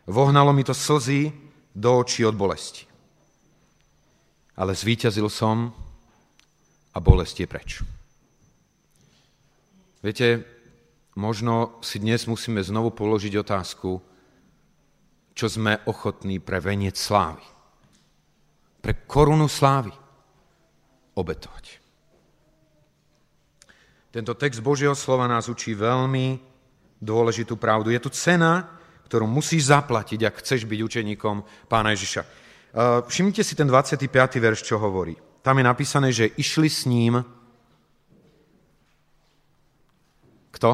Vohnalo 0.09 0.49
mi 0.53 0.65
to 0.65 0.73
slzy 0.73 1.29
do 1.73 2.01
očí 2.01 2.25
od 2.25 2.33
bolesti. 2.33 2.89
Ale 4.57 4.73
zvíťazil 4.73 5.29
som 5.29 5.73
a 6.95 6.97
bolesť 7.03 7.35
je 7.43 7.47
preč. 7.47 7.69
Viete, 9.99 10.47
možno 11.19 11.83
si 11.83 11.99
dnes 11.99 12.23
musíme 12.25 12.63
znovu 12.63 12.95
položiť 12.95 13.35
otázku, 13.35 13.99
čo 15.35 15.45
sme 15.51 15.83
ochotní 15.83 16.39
pre 16.39 16.63
veniec 16.63 16.95
slávy 16.95 17.55
pre 18.85 19.09
korunu 19.09 19.49
slávy 19.49 19.89
obetovať. 21.17 21.81
Tento 24.13 24.37
text 24.37 24.61
Božieho 24.61 24.93
slova 24.93 25.25
nás 25.25 25.49
učí 25.49 25.73
veľmi 25.73 26.37
dôležitú 27.01 27.57
pravdu. 27.57 27.89
Je 27.89 27.97
tu 27.97 28.13
cena, 28.13 28.77
ktorú 29.09 29.25
musíš 29.25 29.73
zaplatiť, 29.73 30.29
ak 30.29 30.37
chceš 30.37 30.69
byť 30.69 30.79
učeníkom 30.85 31.65
pána 31.65 31.97
Ježiša. 31.97 32.21
E, 32.21 32.27
všimnite 33.09 33.41
si 33.41 33.57
ten 33.57 33.65
25. 33.65 34.05
verš, 34.37 34.61
čo 34.61 34.77
hovorí. 34.77 35.17
Tam 35.45 35.61
je 35.61 35.69
napísané, 35.69 36.09
že 36.09 36.33
išli 36.41 36.65
s 36.65 36.89
ním 36.89 37.21
kto? 40.49 40.73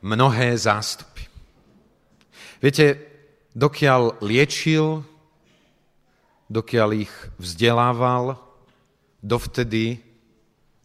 Mnohé 0.00 0.56
zástupy. 0.56 1.28
Viete, 2.62 2.96
dokiaľ 3.52 4.24
liečil, 4.24 5.04
dokiaľ 6.48 6.88
ich 6.96 7.12
vzdelával, 7.36 8.40
dovtedy 9.20 10.00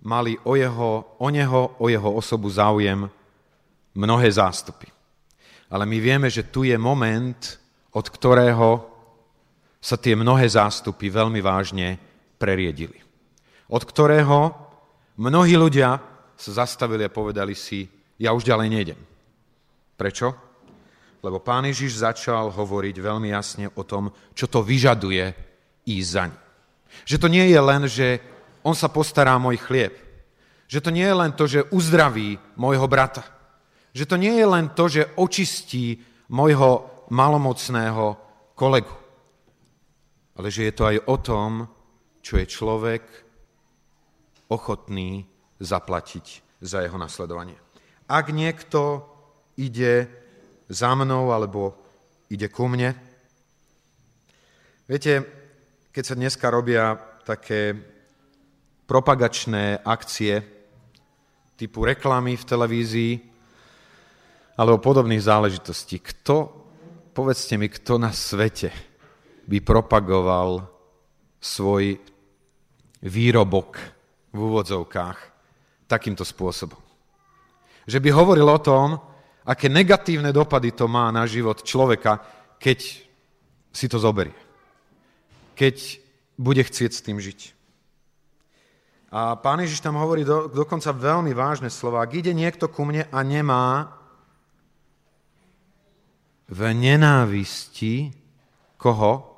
mali 0.03 0.35
o, 0.43 0.59
jeho, 0.59 1.15
o 1.23 1.27
neho, 1.31 1.79
o 1.79 1.85
jeho 1.87 2.11
osobu 2.11 2.51
záujem 2.51 3.07
mnohé 3.95 4.27
zástupy. 4.35 4.91
Ale 5.71 5.87
my 5.87 5.97
vieme, 6.03 6.27
že 6.27 6.51
tu 6.51 6.67
je 6.67 6.75
moment, 6.75 7.39
od 7.95 8.05
ktorého 8.09 8.83
sa 9.79 9.95
tie 9.95 10.17
mnohé 10.17 10.43
zástupy 10.49 11.07
veľmi 11.07 11.39
vážne 11.39 12.06
preriedili. 12.37 13.01
Od 13.67 13.83
ktorého 13.83 14.55
mnohí 15.19 15.57
ľudia 15.57 15.99
sa 16.37 16.51
zastavili 16.63 17.03
a 17.03 17.11
povedali 17.11 17.57
si, 17.57 17.83
ja 18.21 18.31
už 18.33 18.45
ďalej 18.45 18.67
nejdem. 18.69 18.99
Prečo? 19.97 20.27
Lebo 21.25 21.41
pán 21.41 21.65
Ježiš 21.65 22.05
začal 22.05 22.53
hovoriť 22.53 22.95
veľmi 23.01 23.33
jasne 23.33 23.65
o 23.73 23.83
tom, 23.83 24.13
čo 24.37 24.45
to 24.45 24.61
vyžaduje 24.61 25.25
ísť 25.89 26.09
za 26.13 26.23
ním. 26.29 26.41
Že 27.03 27.17
to 27.17 27.27
nie 27.27 27.45
je 27.49 27.59
len, 27.59 27.81
že 27.89 28.07
on 28.61 28.77
sa 28.77 28.87
postará 28.87 29.35
môj 29.41 29.57
chlieb. 29.57 29.93
Že 30.69 30.79
to 30.83 30.89
nie 30.93 31.05
je 31.07 31.15
len 31.15 31.31
to, 31.33 31.45
že 31.49 31.67
uzdraví 31.73 32.37
môjho 32.59 32.85
brata. 32.85 33.25
Že 33.95 34.05
to 34.05 34.15
nie 34.19 34.33
je 34.37 34.47
len 34.47 34.65
to, 34.77 34.85
že 34.85 35.09
očistí 35.17 35.97
môjho 36.29 36.85
malomocného 37.09 38.05
kolegu. 38.53 38.93
Ale 40.37 40.53
že 40.53 40.69
je 40.69 40.73
to 40.75 40.83
aj 40.85 40.97
o 41.07 41.15
tom, 41.17 41.51
čo 42.27 42.35
je 42.35 42.43
človek 42.43 43.03
ochotný 44.51 45.23
zaplatiť 45.63 46.59
za 46.59 46.83
jeho 46.83 46.99
nasledovanie. 46.99 47.55
Ak 48.11 48.35
niekto 48.35 49.07
ide 49.55 50.11
za 50.67 50.91
mnou 50.91 51.31
alebo 51.31 51.79
ide 52.27 52.51
ku 52.51 52.67
mne, 52.67 52.91
viete, 54.91 55.23
keď 55.95 56.03
sa 56.03 56.19
dneska 56.19 56.51
robia 56.51 56.99
také 57.23 57.71
propagačné 58.83 59.79
akcie 59.87 60.43
typu 61.55 61.87
reklamy 61.87 62.35
v 62.35 62.43
televízii 62.43 63.13
alebo 64.59 64.83
podobných 64.83 65.23
záležitostí. 65.23 66.03
Kto, 66.03 66.35
povedzte 67.15 67.55
mi, 67.55 67.71
kto 67.71 67.95
na 67.95 68.11
svete 68.11 68.75
by 69.47 69.63
propagoval 69.63 70.67
svoj 71.39 72.16
výrobok 73.03 73.77
v 74.33 74.37
úvodzovkách 74.37 75.17
takýmto 75.85 76.25
spôsobom. 76.25 76.79
Že 77.87 77.99
by 78.03 78.09
hovoril 78.11 78.47
o 78.47 78.59
tom, 78.59 78.99
aké 79.47 79.71
negatívne 79.71 80.35
dopady 80.35 80.75
to 80.75 80.89
má 80.91 81.07
na 81.13 81.23
život 81.23 81.63
človeka, 81.63 82.19
keď 82.59 82.79
si 83.71 83.85
to 83.87 84.01
zoberie 84.01 84.47
keď 85.57 85.97
bude 86.37 86.61
chcieť 86.61 86.91
s 86.93 87.01
tým 87.01 87.17
žiť. 87.17 87.57
A 89.09 89.33
pán 89.41 89.57
Ježiš 89.65 89.81
tam 89.81 89.97
hovorí 89.97 90.21
do, 90.21 90.45
dokonca 90.45 90.93
veľmi 90.93 91.33
vážne 91.33 91.73
slova. 91.73 92.05
Ak 92.05 92.13
ide 92.13 92.37
niekto 92.37 92.69
ku 92.69 92.85
mne 92.85 93.09
a 93.09 93.19
nemá 93.25 93.97
v 96.45 96.61
nenávisti 96.77 98.13
koho? 98.77 99.33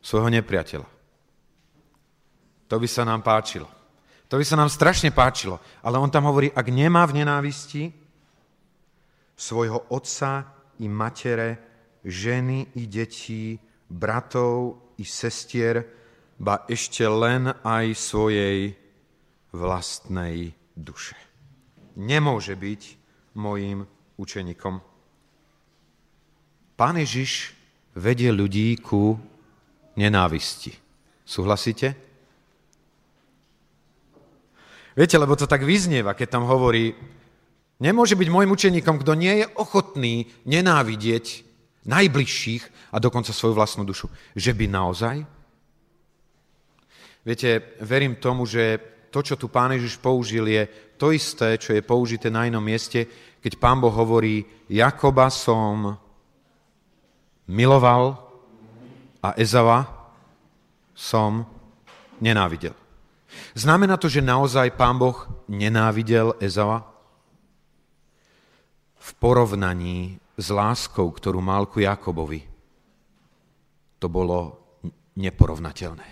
Svojho 0.00 0.32
nepriateľa. 0.32 0.88
To 2.70 2.78
by 2.78 2.86
sa 2.86 3.02
nám 3.02 3.26
páčilo. 3.26 3.66
To 4.30 4.38
by 4.38 4.46
sa 4.46 4.54
nám 4.54 4.70
strašne 4.70 5.10
páčilo. 5.10 5.58
Ale 5.82 5.98
on 5.98 6.06
tam 6.06 6.30
hovorí, 6.30 6.54
ak 6.54 6.70
nemá 6.70 7.02
v 7.10 7.18
nenávisti 7.18 7.90
svojho 9.34 9.90
otca 9.90 10.46
i 10.78 10.86
matere, 10.86 11.58
ženy 12.06 12.78
i 12.78 12.86
detí, 12.86 13.58
bratov 13.90 14.78
i 15.02 15.04
sestier, 15.04 15.82
ba 16.38 16.62
ešte 16.70 17.02
len 17.10 17.50
aj 17.50 17.86
svojej 17.98 18.70
vlastnej 19.50 20.54
duše. 20.78 21.18
Nemôže 21.98 22.54
byť 22.54 22.82
mojim 23.34 23.82
učeníkom. 24.14 24.78
Pán 26.78 26.96
Ježiš 26.96 27.52
vedie 27.98 28.30
ľudí 28.30 28.78
ku 28.78 29.18
nenávisti. 29.98 30.72
Súhlasíte? 31.26 32.09
Viete, 35.00 35.16
lebo 35.16 35.32
to 35.32 35.48
tak 35.48 35.64
vyznieva, 35.64 36.12
keď 36.12 36.28
tam 36.36 36.44
hovorí, 36.44 36.92
nemôže 37.80 38.20
byť 38.20 38.28
môjim 38.28 38.52
učeníkom, 38.52 39.00
kto 39.00 39.16
nie 39.16 39.40
je 39.40 39.46
ochotný 39.56 40.28
nenávidieť 40.44 41.40
najbližších 41.88 42.92
a 42.92 43.00
dokonca 43.00 43.32
svoju 43.32 43.56
vlastnú 43.56 43.88
dušu. 43.88 44.12
Že 44.36 44.52
by 44.52 44.64
naozaj? 44.68 45.16
Viete, 47.24 47.80
verím 47.80 48.20
tomu, 48.20 48.44
že 48.44 48.76
to, 49.08 49.24
čo 49.24 49.40
tu 49.40 49.48
Pán 49.48 49.72
Ježiš 49.72 49.96
použil, 49.96 50.44
je 50.44 50.68
to 51.00 51.16
isté, 51.16 51.56
čo 51.56 51.72
je 51.72 51.80
použité 51.80 52.28
na 52.28 52.44
inom 52.44 52.60
mieste, 52.60 53.08
keď 53.40 53.56
Pán 53.56 53.80
Boh 53.80 53.96
hovorí, 53.96 54.44
Jakoba 54.68 55.32
som 55.32 55.96
miloval 57.48 58.20
a 59.24 59.32
Ezava 59.40 60.12
som 60.92 61.48
nenávidel. 62.20 62.79
Znamená 63.54 63.96
to, 63.96 64.06
že 64.06 64.22
naozaj 64.22 64.74
Pán 64.74 64.98
Boh 64.98 65.16
nenávidel 65.50 66.38
Ezava? 66.38 66.86
V 69.00 69.10
porovnaní 69.16 70.20
s 70.36 70.48
láskou, 70.52 71.10
ktorú 71.10 71.40
mal 71.40 71.66
ku 71.66 71.82
Jakobovi, 71.82 72.46
to 74.00 74.06
bolo 74.08 74.60
neporovnateľné. 75.18 76.08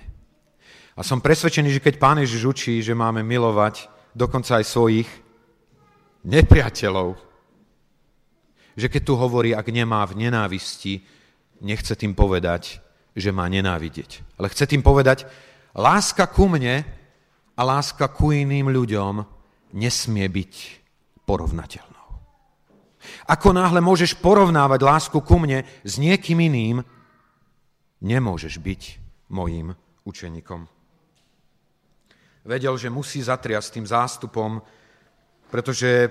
A 0.98 1.00
som 1.07 1.22
presvedčený, 1.22 1.78
že 1.78 1.85
keď 1.85 1.94
Pán 1.96 2.18
Ježiš 2.18 2.42
učí, 2.44 2.74
že 2.83 2.96
máme 2.96 3.22
milovať 3.22 3.87
dokonca 4.12 4.59
aj 4.59 4.66
svojich 4.66 5.09
nepriateľov, 6.26 7.14
že 8.74 8.87
keď 8.90 9.02
tu 9.07 9.14
hovorí, 9.14 9.54
ak 9.54 9.66
nemá 9.70 10.02
v 10.07 10.26
nenávisti, 10.26 11.02
nechce 11.62 11.94
tým 11.94 12.14
povedať, 12.18 12.83
že 13.14 13.31
má 13.35 13.46
nenávidieť. 13.46 14.38
Ale 14.38 14.50
chce 14.50 14.70
tým 14.70 14.83
povedať, 14.83 15.26
láska 15.74 16.26
ku 16.31 16.46
mne 16.46 16.87
a 17.59 17.61
láska 17.66 18.07
ku 18.14 18.31
iným 18.31 18.71
ľuďom 18.71 19.14
nesmie 19.75 20.27
byť 20.31 20.55
porovnateľná. 21.27 22.03
Ako 23.29 23.51
náhle 23.51 23.83
môžeš 23.83 24.16
porovnávať 24.23 24.81
lásku 24.81 25.18
ku 25.21 25.37
mne 25.42 25.66
s 25.83 25.99
niekým 25.99 26.38
iným, 26.38 26.81
nemôžeš 28.01 28.62
byť 28.62 28.83
mojim 29.35 29.75
učeníkom. 30.07 30.64
Vedel, 32.49 32.75
že 32.81 32.88
musí 32.88 33.21
zatriasť 33.21 33.68
tým 33.77 33.87
zástupom, 33.87 34.62
pretože 35.53 36.09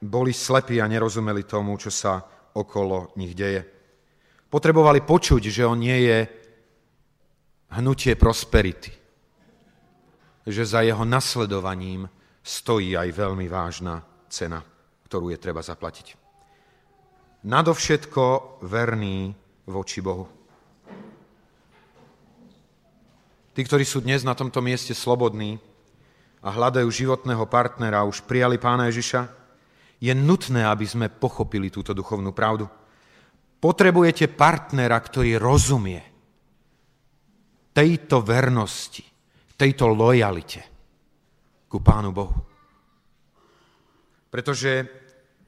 boli 0.00 0.32
slepí 0.32 0.80
a 0.80 0.88
nerozumeli 0.88 1.44
tomu, 1.44 1.76
čo 1.76 1.92
sa 1.92 2.24
okolo 2.54 3.12
nich 3.20 3.36
deje. 3.36 3.60
Potrebovali 4.48 5.02
počuť, 5.02 5.42
že 5.50 5.66
on 5.66 5.82
nie 5.82 5.98
je 6.06 6.18
hnutie 7.74 8.14
prosperity. 8.14 9.03
Že 10.44 10.62
za 10.64 10.80
jeho 10.84 11.04
nasledovaním 11.08 12.04
stojí 12.44 12.92
aj 12.92 13.08
veľmi 13.16 13.48
vážna 13.48 14.04
cena, 14.28 14.60
ktorú 15.08 15.32
je 15.32 15.38
treba 15.40 15.64
zaplatiť. 15.64 16.20
Nadovšetko 17.44 18.60
verný 18.64 19.32
voči 19.68 20.00
Bohu. 20.04 20.28
Tí, 23.54 23.60
ktorí 23.62 23.86
sú 23.86 24.02
dnes 24.02 24.26
na 24.26 24.34
tomto 24.34 24.58
mieste 24.58 24.92
slobodní 24.92 25.62
a 26.42 26.50
hľadajú 26.50 26.90
životného 26.90 27.46
partnera, 27.46 28.02
už 28.02 28.26
prijali 28.26 28.58
pána 28.58 28.90
Ježiša, 28.90 29.30
je 30.02 30.12
nutné, 30.12 30.66
aby 30.66 30.84
sme 30.84 31.06
pochopili 31.08 31.70
túto 31.70 31.94
duchovnú 31.94 32.34
pravdu. 32.34 32.66
Potrebujete 33.62 34.28
partnera, 34.28 34.98
ktorý 35.00 35.40
rozumie 35.40 36.02
tejto 37.72 38.20
vernosti, 38.20 39.06
tejto 39.54 39.90
lojalite 39.90 40.60
ku 41.70 41.78
Pánu 41.82 42.10
Bohu. 42.10 42.34
Pretože 44.30 44.86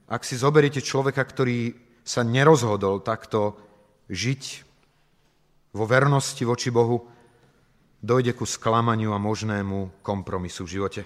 ak 0.07 0.23
si 0.23 0.39
zoberiete 0.39 0.79
človeka, 0.79 1.23
ktorý 1.27 1.75
sa 2.07 2.23
nerozhodol 2.23 3.03
takto 3.03 3.59
žiť 4.07 4.43
vo 5.75 5.85
vernosti 5.85 6.47
voči 6.47 6.71
Bohu, 6.71 7.03
dojde 7.99 8.39
ku 8.39 8.47
sklamaniu 8.47 9.11
a 9.11 9.19
možnému 9.19 10.03
kompromisu 10.07 10.63
v 10.63 10.73
živote. 10.79 11.03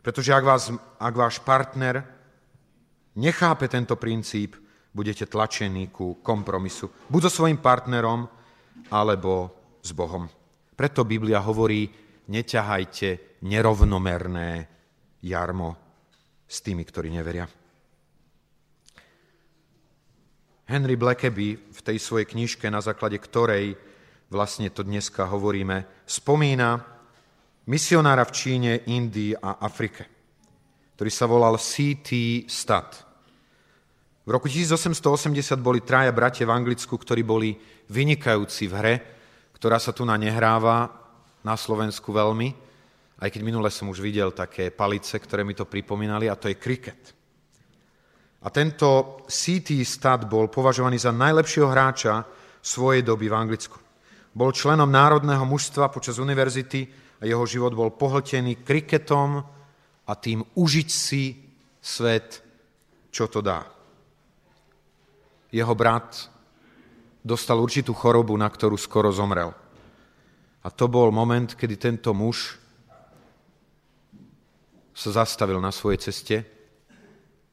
Pretože 0.00 0.32
ak, 0.32 0.44
vás, 0.44 0.72
ak 0.96 1.14
váš 1.14 1.36
partner 1.44 2.00
nechápe 3.20 3.68
tento 3.68 4.00
princíp, 4.00 4.56
budete 4.96 5.28
tlačení 5.28 5.92
ku 5.92 6.16
kompromisu. 6.24 6.88
Buď 7.12 7.28
so 7.28 7.44
svojím 7.44 7.60
partnerom, 7.60 8.24
alebo 8.88 9.52
s 9.84 9.92
Bohom. 9.92 10.24
Preto 10.72 11.04
Biblia 11.04 11.44
hovorí, 11.44 12.07
neťahajte 12.28 13.40
nerovnomerné 13.44 14.68
jarmo 15.24 15.76
s 16.48 16.60
tými, 16.64 16.84
ktorí 16.84 17.12
neveria. 17.12 17.48
Henry 20.68 21.00
Blackaby 21.00 21.72
v 21.72 21.80
tej 21.80 21.96
svojej 21.96 22.28
knižke, 22.28 22.68
na 22.68 22.84
základe 22.84 23.16
ktorej 23.16 23.72
vlastne 24.28 24.68
to 24.68 24.84
dneska 24.84 25.24
hovoríme, 25.24 26.04
spomína 26.04 26.76
misionára 27.68 28.24
v 28.28 28.34
Číne, 28.36 28.72
Indii 28.84 29.32
a 29.32 29.64
Afrike, 29.64 30.04
ktorý 30.96 31.10
sa 31.12 31.24
volal 31.24 31.56
C.T. 31.56 32.44
Stat. 32.48 33.08
V 34.28 34.30
roku 34.36 34.44
1880 34.44 35.56
boli 35.56 35.80
traja 35.80 36.12
bratia 36.12 36.44
v 36.44 36.52
Anglicku, 36.52 37.00
ktorí 37.00 37.24
boli 37.24 37.56
vynikajúci 37.88 38.68
v 38.68 38.74
hre, 38.76 38.94
ktorá 39.56 39.80
sa 39.80 39.96
tu 39.96 40.04
na 40.04 40.20
nehráva 40.20 41.07
na 41.44 41.54
Slovensku 41.54 42.10
veľmi, 42.10 42.48
aj 43.18 43.28
keď 43.34 43.40
minule 43.42 43.70
som 43.70 43.90
už 43.90 43.98
videl 43.98 44.30
také 44.30 44.70
palice, 44.70 45.18
ktoré 45.18 45.42
mi 45.42 45.54
to 45.54 45.66
pripomínali, 45.66 46.30
a 46.30 46.38
to 46.38 46.46
je 46.46 46.58
kriket. 46.58 47.14
A 48.38 48.54
tento 48.54 49.20
C.T. 49.26 49.82
Stat 49.82 50.30
bol 50.30 50.46
považovaný 50.46 51.02
za 51.02 51.10
najlepšieho 51.10 51.66
hráča 51.66 52.22
svojej 52.62 53.02
doby 53.02 53.26
v 53.26 53.34
Anglicku. 53.34 53.78
Bol 54.30 54.54
členom 54.54 54.86
národného 54.86 55.42
mužstva 55.42 55.90
počas 55.90 56.22
univerzity 56.22 56.86
a 57.18 57.26
jeho 57.26 57.42
život 57.42 57.74
bol 57.74 57.90
pohltený 57.90 58.62
kriketom 58.62 59.42
a 60.06 60.12
tým 60.14 60.46
užiť 60.54 60.88
si 60.88 61.34
svet, 61.82 62.38
čo 63.10 63.26
to 63.26 63.42
dá. 63.42 63.66
Jeho 65.50 65.74
brat 65.74 66.30
dostal 67.24 67.58
určitú 67.58 67.90
chorobu, 67.90 68.38
na 68.38 68.46
ktorú 68.46 68.78
skoro 68.78 69.10
zomrel. 69.10 69.50
A 70.68 70.72
to 70.76 70.84
bol 70.84 71.08
moment, 71.08 71.56
kedy 71.56 71.80
tento 71.80 72.12
muž 72.12 72.60
sa 74.92 75.24
zastavil 75.24 75.56
na 75.64 75.72
svojej 75.72 75.96
ceste 75.96 76.44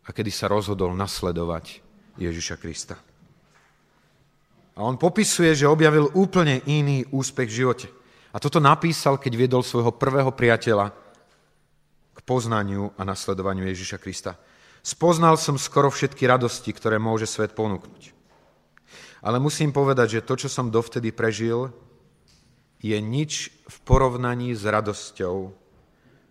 a 0.03 0.11
kedy 0.11 0.27
sa 0.35 0.51
rozhodol 0.51 0.91
nasledovať 0.91 1.79
Ježiša 2.19 2.59
Krista. 2.59 2.99
A 4.75 4.83
on 4.83 4.99
popisuje, 4.99 5.55
že 5.55 5.63
objavil 5.63 6.11
úplne 6.11 6.59
iný 6.67 7.07
úspech 7.07 7.47
v 7.47 7.57
živote. 7.63 7.87
A 8.35 8.43
toto 8.43 8.59
napísal, 8.59 9.15
keď 9.15 9.31
viedol 9.39 9.63
svojho 9.63 9.95
prvého 9.95 10.35
priateľa 10.35 10.91
k 12.11 12.19
poznaniu 12.27 12.91
a 12.99 13.07
nasledovaniu 13.07 13.63
Ježiša 13.71 13.95
Krista. 13.95 14.35
Spoznal 14.83 15.39
som 15.39 15.55
skoro 15.55 15.87
všetky 15.87 16.27
radosti, 16.27 16.75
ktoré 16.75 16.99
môže 16.99 17.31
svet 17.31 17.55
ponúknuť. 17.55 18.11
Ale 19.23 19.39
musím 19.39 19.71
povedať, 19.71 20.19
že 20.19 20.25
to, 20.27 20.35
čo 20.35 20.51
som 20.51 20.67
dovtedy 20.67 21.15
prežil, 21.15 21.71
je 22.85 22.97
nič 23.01 23.49
v 23.65 23.77
porovnaní 23.81 24.53
s 24.53 24.61
radosťou, 24.61 25.49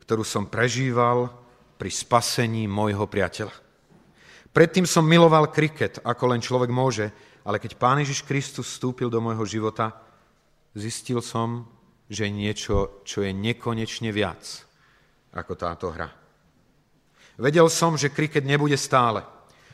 ktorú 0.06 0.22
som 0.22 0.46
prežíval 0.46 1.34
pri 1.74 1.90
spasení 1.90 2.70
môjho 2.70 3.10
priateľa. 3.10 3.50
Predtým 4.54 4.86
som 4.86 5.02
miloval 5.02 5.50
kriket, 5.50 5.98
ako 6.06 6.30
len 6.30 6.38
človek 6.38 6.70
môže, 6.70 7.10
ale 7.42 7.58
keď 7.58 7.74
Pán 7.74 7.98
Ježiš 7.98 8.22
Kristus 8.22 8.70
vstúpil 8.70 9.10
do 9.10 9.18
môjho 9.18 9.42
života, 9.42 9.98
zistil 10.78 11.18
som, 11.18 11.66
že 12.06 12.30
niečo, 12.30 13.02
čo 13.02 13.26
je 13.26 13.34
nekonečne 13.34 14.14
viac 14.14 14.46
ako 15.34 15.58
táto 15.58 15.90
hra. 15.90 16.06
Vedel 17.34 17.66
som, 17.66 17.98
že 17.98 18.14
kriket 18.14 18.46
nebude 18.46 18.78
stále 18.78 19.26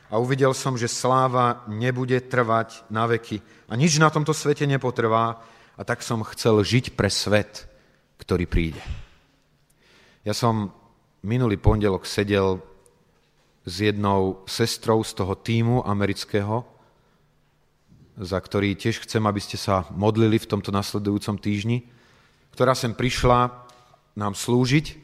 a 0.09 0.17
uvidel 0.17 0.57
som, 0.57 0.81
že 0.81 0.89
sláva 0.89 1.61
nebude 1.69 2.17
trvať 2.25 2.89
na 2.89 3.05
veky 3.05 3.69
a 3.69 3.77
nič 3.77 4.01
na 4.01 4.09
tomto 4.09 4.33
svete 4.33 4.65
nepotrvá 4.65 5.45
a 5.81 5.83
tak 5.83 6.05
som 6.05 6.21
chcel 6.29 6.61
žiť 6.61 6.93
pre 6.93 7.09
svet, 7.09 7.65
ktorý 8.21 8.45
príde. 8.45 8.85
Ja 10.29 10.37
som 10.37 10.77
minulý 11.25 11.57
pondelok 11.57 12.05
sedel 12.05 12.61
s 13.65 13.81
jednou 13.81 14.45
sestrou 14.45 15.01
z 15.01 15.17
toho 15.17 15.33
týmu 15.33 15.81
amerického, 15.89 16.69
za 18.21 18.37
ktorý 18.37 18.77
tiež 18.77 19.09
chcem, 19.09 19.25
aby 19.25 19.41
ste 19.41 19.57
sa 19.57 19.89
modlili 19.97 20.37
v 20.37 20.51
tomto 20.53 20.69
nasledujúcom 20.69 21.41
týždni, 21.41 21.89
ktorá 22.53 22.77
sem 22.77 22.93
prišla 22.93 23.49
nám 24.13 24.37
slúžiť 24.37 25.01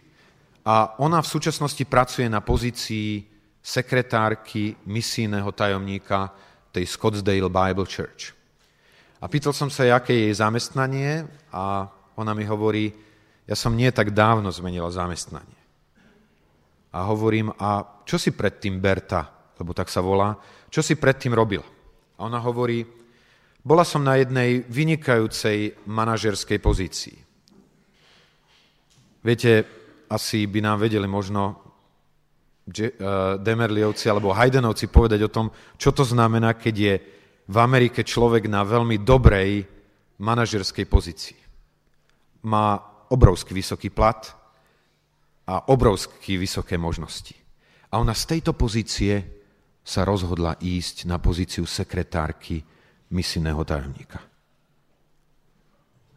a 0.69 1.01
ona 1.01 1.25
v 1.25 1.31
súčasnosti 1.33 1.81
pracuje 1.89 2.29
na 2.29 2.45
pozícii 2.45 3.25
sekretárky 3.65 4.77
misijného 4.85 5.49
tajomníka 5.57 6.37
tej 6.69 6.85
Scottsdale 6.85 7.49
Bible 7.49 7.89
Church. 7.89 8.37
A 9.20 9.24
pýtal 9.33 9.57
som 9.57 9.72
sa, 9.72 9.88
aké 9.96 10.12
je 10.12 10.22
jej 10.29 10.40
zamestnanie 10.40 11.24
a 11.48 11.88
ona 12.16 12.33
mi 12.37 12.44
hovorí, 12.44 12.92
ja 13.48 13.57
som 13.57 13.72
nie 13.72 13.88
tak 13.92 14.12
dávno 14.12 14.52
zmenila 14.52 14.92
zamestnanie. 14.92 15.57
A 16.92 17.05
hovorím, 17.09 17.52
a 17.57 18.02
čo 18.05 18.16
si 18.16 18.33
predtým 18.33 18.81
Berta, 18.81 19.52
lebo 19.61 19.72
tak 19.72 19.88
sa 19.88 20.05
volá, 20.05 20.37
čo 20.68 20.81
si 20.81 20.96
predtým 20.96 21.33
robila? 21.33 21.64
A 22.16 22.24
ona 22.24 22.40
hovorí, 22.40 22.85
bola 23.66 23.85
som 23.85 24.05
na 24.05 24.16
jednej 24.20 24.64
vynikajúcej 24.64 25.88
manažerskej 25.90 26.59
pozícii. 26.62 27.16
Viete, 29.26 29.52
asi 30.07 30.46
by 30.46 30.62
nám 30.62 30.87
vedeli 30.87 31.11
možno 31.11 31.59
eh, 32.70 32.94
Demerliovci 33.42 34.07
alebo 34.07 34.31
Haydenovci 34.31 34.87
povedať 34.87 35.20
o 35.26 35.35
tom, 35.35 35.50
čo 35.74 35.90
to 35.90 36.07
znamená, 36.07 36.55
keď 36.55 36.74
je 36.79 36.94
v 37.47 37.57
Amerike 37.63 38.03
človek 38.03 38.51
na 38.51 38.67
veľmi 38.67 39.03
dobrej 39.07 39.63
manažerskej 40.19 40.87
pozícii. 40.91 41.39
Má 42.47 42.79
obrovský 43.11 43.55
vysoký 43.55 43.91
plat 43.95 44.27
a 45.47 45.71
obrovský 45.71 46.39
vysoké 46.39 46.75
možnosti. 46.75 47.35
A 47.95 48.03
ona 48.03 48.15
z 48.15 48.37
tejto 48.37 48.53
pozície 48.59 49.23
sa 49.87 50.03
rozhodla 50.03 50.59
ísť 50.59 51.07
na 51.07 51.23
pozíciu 51.23 51.63
sekretárky 51.63 52.59
misijného 53.15 53.63
tajomníka. 53.63 54.19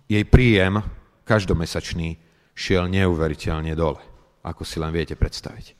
Jej 0.10 0.26
príjem 0.26 0.82
každomesačný 1.22 2.18
šiel 2.58 2.90
neuveriteľne 2.90 3.78
dole, 3.78 4.02
ako 4.42 4.66
si 4.66 4.82
len 4.82 4.90
viete 4.90 5.14
predstaviť. 5.14 5.78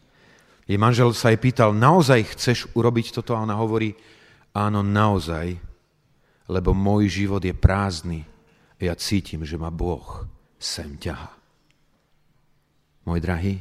Jej 0.70 0.78
manžel 0.78 1.10
sa 1.18 1.34
jej 1.34 1.42
pýtal, 1.42 1.74
naozaj 1.74 2.38
chceš 2.38 2.70
urobiť 2.78 3.10
toto? 3.10 3.34
A 3.34 3.42
ona 3.42 3.58
hovorí, 3.58 3.98
áno, 4.54 4.80
naozaj, 4.82 5.58
lebo 6.50 6.74
môj 6.74 7.10
život 7.10 7.42
je 7.44 7.54
prázdny 7.54 8.26
a 8.80 8.82
ja 8.90 8.96
cítim, 8.98 9.46
že 9.46 9.60
ma 9.60 9.70
Boh 9.70 10.26
sem 10.58 10.98
ťaha. 10.98 11.32
Môj 13.06 13.20
drahý, 13.24 13.56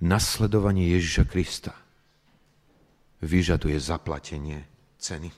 nasledovanie 0.00 0.92
Ježiša 0.96 1.24
Krista 1.28 1.74
vyžaduje 3.20 3.76
zaplatenie 3.76 4.64
ceny. 4.96 5.30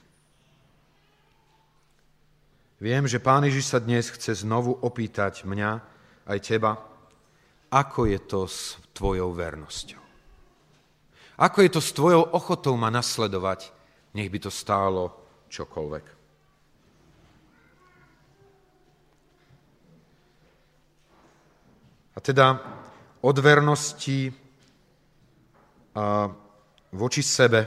Viem, 2.83 3.07
že 3.07 3.23
Pán 3.23 3.47
Ježiš 3.47 3.71
sa 3.71 3.79
dnes 3.79 4.11
chce 4.11 4.43
znovu 4.43 4.75
opýtať 4.75 5.47
mňa, 5.47 5.71
aj 6.27 6.39
teba, 6.43 6.75
ako 7.71 8.11
je 8.11 8.19
to 8.27 8.41
s 8.43 8.75
tvojou 8.91 9.31
vernosťou. 9.31 10.02
Ako 11.37 11.65
je 11.65 11.69
to 11.69 11.81
s 11.81 11.95
tvojou 11.97 12.21
ochotou 12.33 12.77
ma 12.77 12.93
nasledovať, 12.93 13.73
nech 14.13 14.29
by 14.29 14.39
to 14.39 14.51
stálo 14.53 15.09
čokoľvek. 15.49 16.05
A 22.13 22.17
teda 22.21 22.47
od 23.25 23.37
vernosti 23.41 24.29
a 25.93 26.29
voči 26.93 27.21
sebe 27.21 27.61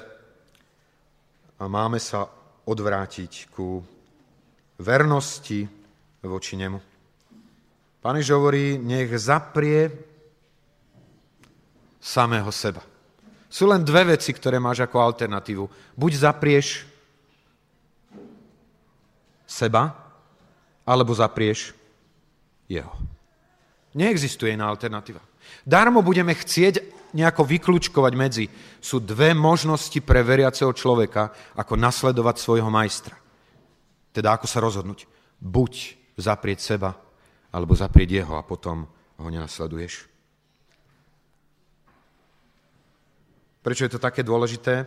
a 1.59 1.65
máme 1.67 1.99
sa 2.03 2.27
odvrátiť 2.67 3.51
ku 3.51 3.83
vernosti 4.83 5.63
voči 6.23 6.55
nemu. 6.59 6.79
Pán 8.03 8.19
hovorí, 8.23 8.79
nech 8.79 9.11
zaprie 9.19 9.91
samého 11.99 12.51
seba. 12.55 12.96
Sú 13.47 13.71
len 13.71 13.87
dve 13.87 14.17
veci, 14.17 14.35
ktoré 14.35 14.59
máš 14.59 14.83
ako 14.83 14.99
alternatívu. 14.99 15.65
Buď 15.95 16.13
zaprieš 16.31 16.83
seba, 19.47 19.95
alebo 20.83 21.15
zaprieš 21.15 21.75
jeho. 22.67 22.91
Neexistuje 23.95 24.55
iná 24.55 24.69
alternatíva. 24.69 25.23
Darmo 25.63 26.03
budeme 26.03 26.35
chcieť 26.35 26.83
nejako 27.15 27.47
vyklúčkovať 27.47 28.13
medzi. 28.19 28.45
Sú 28.83 28.99
dve 28.99 29.33
možnosti 29.33 29.97
pre 30.03 30.21
veriaceho 30.21 30.75
človeka, 30.75 31.33
ako 31.55 31.79
nasledovať 31.79 32.37
svojho 32.37 32.69
majstra. 32.69 33.17
Teda 34.11 34.35
ako 34.35 34.47
sa 34.51 34.59
rozhodnúť. 34.61 35.07
Buď 35.39 35.97
zaprieť 36.19 36.61
seba, 36.61 36.99
alebo 37.55 37.73
zaprieť 37.79 38.21
jeho 38.25 38.35
a 38.37 38.45
potom 38.45 38.85
ho 39.17 39.29
nenasleduješ. 39.31 40.16
Prečo 43.67 43.83
je 43.83 43.99
to 43.99 44.07
také 44.07 44.23
dôležité? 44.23 44.87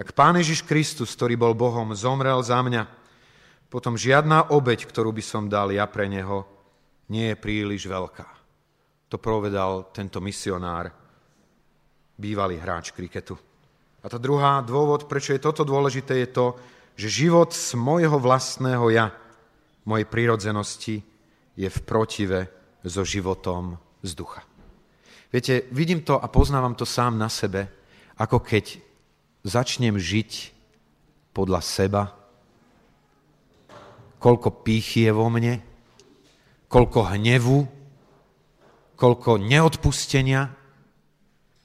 Ak 0.00 0.16
Pán 0.16 0.40
Ježiš 0.40 0.64
Kristus, 0.64 1.12
ktorý 1.12 1.36
bol 1.36 1.52
Bohom, 1.52 1.92
zomrel 1.92 2.40
za 2.40 2.64
mňa, 2.64 2.88
potom 3.68 4.00
žiadna 4.00 4.48
obeď, 4.48 4.88
ktorú 4.88 5.12
by 5.12 5.20
som 5.20 5.44
dal 5.44 5.68
ja 5.68 5.84
pre 5.84 6.08
neho, 6.08 6.48
nie 7.12 7.28
je 7.28 7.36
príliš 7.36 7.84
veľká. 7.84 8.24
To 9.12 9.20
povedal 9.20 9.92
tento 9.92 10.24
misionár, 10.24 10.88
bývalý 12.16 12.56
hráč 12.56 12.96
kriketu. 12.96 13.36
A 14.00 14.08
tá 14.08 14.16
druhá 14.16 14.64
dôvod, 14.64 15.04
prečo 15.04 15.36
je 15.36 15.44
toto 15.44 15.60
dôležité, 15.60 16.24
je 16.24 16.32
to, 16.32 16.46
že 16.96 17.28
život 17.28 17.52
z 17.52 17.76
môjho 17.76 18.16
vlastného 18.16 18.88
ja, 18.88 19.12
mojej 19.84 20.08
prírodzenosti, 20.08 21.04
je 21.60 21.68
v 21.68 21.78
protive 21.84 22.48
so 22.88 23.04
životom 23.04 23.76
z 24.00 24.16
ducha. 24.16 24.40
Viete, 25.28 25.68
vidím 25.76 26.00
to 26.00 26.16
a 26.16 26.24
poznávam 26.32 26.72
to 26.72 26.88
sám 26.88 27.20
na 27.20 27.28
sebe, 27.28 27.81
ako 28.22 28.38
keď 28.38 28.78
začnem 29.42 29.98
žiť 29.98 30.54
podľa 31.34 31.58
seba, 31.58 32.02
koľko 34.22 34.62
pýchy 34.62 35.10
je 35.10 35.12
vo 35.12 35.26
mne, 35.26 35.58
koľko 36.70 37.18
hnevu, 37.18 37.66
koľko 38.94 39.42
neodpustenia, 39.42 40.46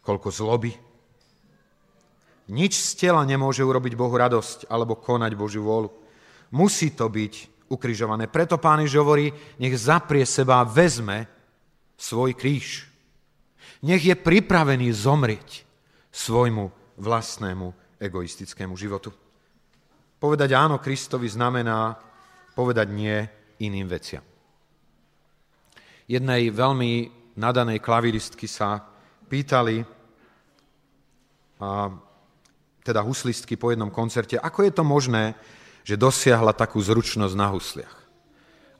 koľko 0.01 0.33
zloby. 0.33 0.73
Nič 2.49 2.73
z 2.73 3.05
tela 3.05 3.21
nemôže 3.21 3.61
urobiť 3.61 3.93
Bohu 3.93 4.15
radosť 4.17 4.65
alebo 4.73 4.97
konať 4.97 5.31
Božiu 5.37 5.61
vôľu. 5.61 5.93
Musí 6.57 6.95
to 6.95 7.05
byť 7.11 7.67
ukrižované. 7.69 8.31
Preto 8.31 8.57
pán 8.57 8.81
Ježiš 8.81 9.03
hovorí, 9.03 9.29
nech 9.61 9.75
zaprie 9.77 10.25
seba 10.25 10.63
a 10.63 10.65
vezme 10.65 11.27
svoj 11.99 12.33
kríž. 12.33 12.87
Nech 13.83 14.01
je 14.01 14.15
pripravený 14.17 14.89
zomrieť 14.95 15.66
svojmu 16.17 16.97
vlastnému 16.97 18.01
egoistickému 18.01 18.73
životu. 18.73 19.13
Povedať 20.17 20.57
áno 20.57 20.81
Kristovi 20.81 21.29
znamená 21.29 21.93
povedať 22.57 22.89
nie 22.89 23.17
iným 23.61 23.85
veciam. 23.85 24.25
Jednej 26.09 26.49
veľmi 26.49 26.91
nadanej 27.37 27.77
klaviristky 27.77 28.49
sa 28.49 28.81
pýtali, 29.29 29.85
a, 31.61 31.93
teda 32.81 33.05
huslistky 33.05 33.53
po 33.53 33.69
jednom 33.69 33.93
koncerte, 33.93 34.41
ako 34.41 34.65
je 34.65 34.73
to 34.73 34.81
možné, 34.81 35.37
že 35.85 36.01
dosiahla 36.01 36.57
takú 36.57 36.81
zručnosť 36.81 37.35
na 37.37 37.47
husliach. 37.53 37.97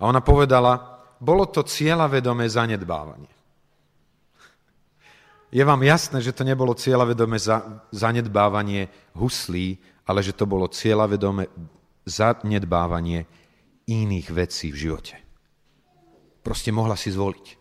A 0.01 0.09
ona 0.09 0.25
povedala, 0.25 1.05
bolo 1.21 1.45
to 1.45 1.61
cieľavedomé 1.61 2.49
zanedbávanie. 2.49 3.36
Je 5.47 5.63
vám 5.63 5.79
jasné, 5.79 6.19
že 6.19 6.35
to 6.35 6.43
nebolo 6.43 6.75
cieľavedomé 6.75 7.39
zanedbávanie 7.95 8.91
huslí, 9.15 9.79
ale 10.03 10.19
že 10.19 10.35
to 10.35 10.43
bolo 10.43 10.67
cieľavedomé 10.67 11.47
zanedbávanie 12.03 13.23
iných 13.87 14.27
vecí 14.35 14.75
v 14.75 14.87
živote. 14.87 15.15
Proste 16.43 16.75
mohla 16.75 16.99
si 16.99 17.11
zvoliť. 17.11 17.55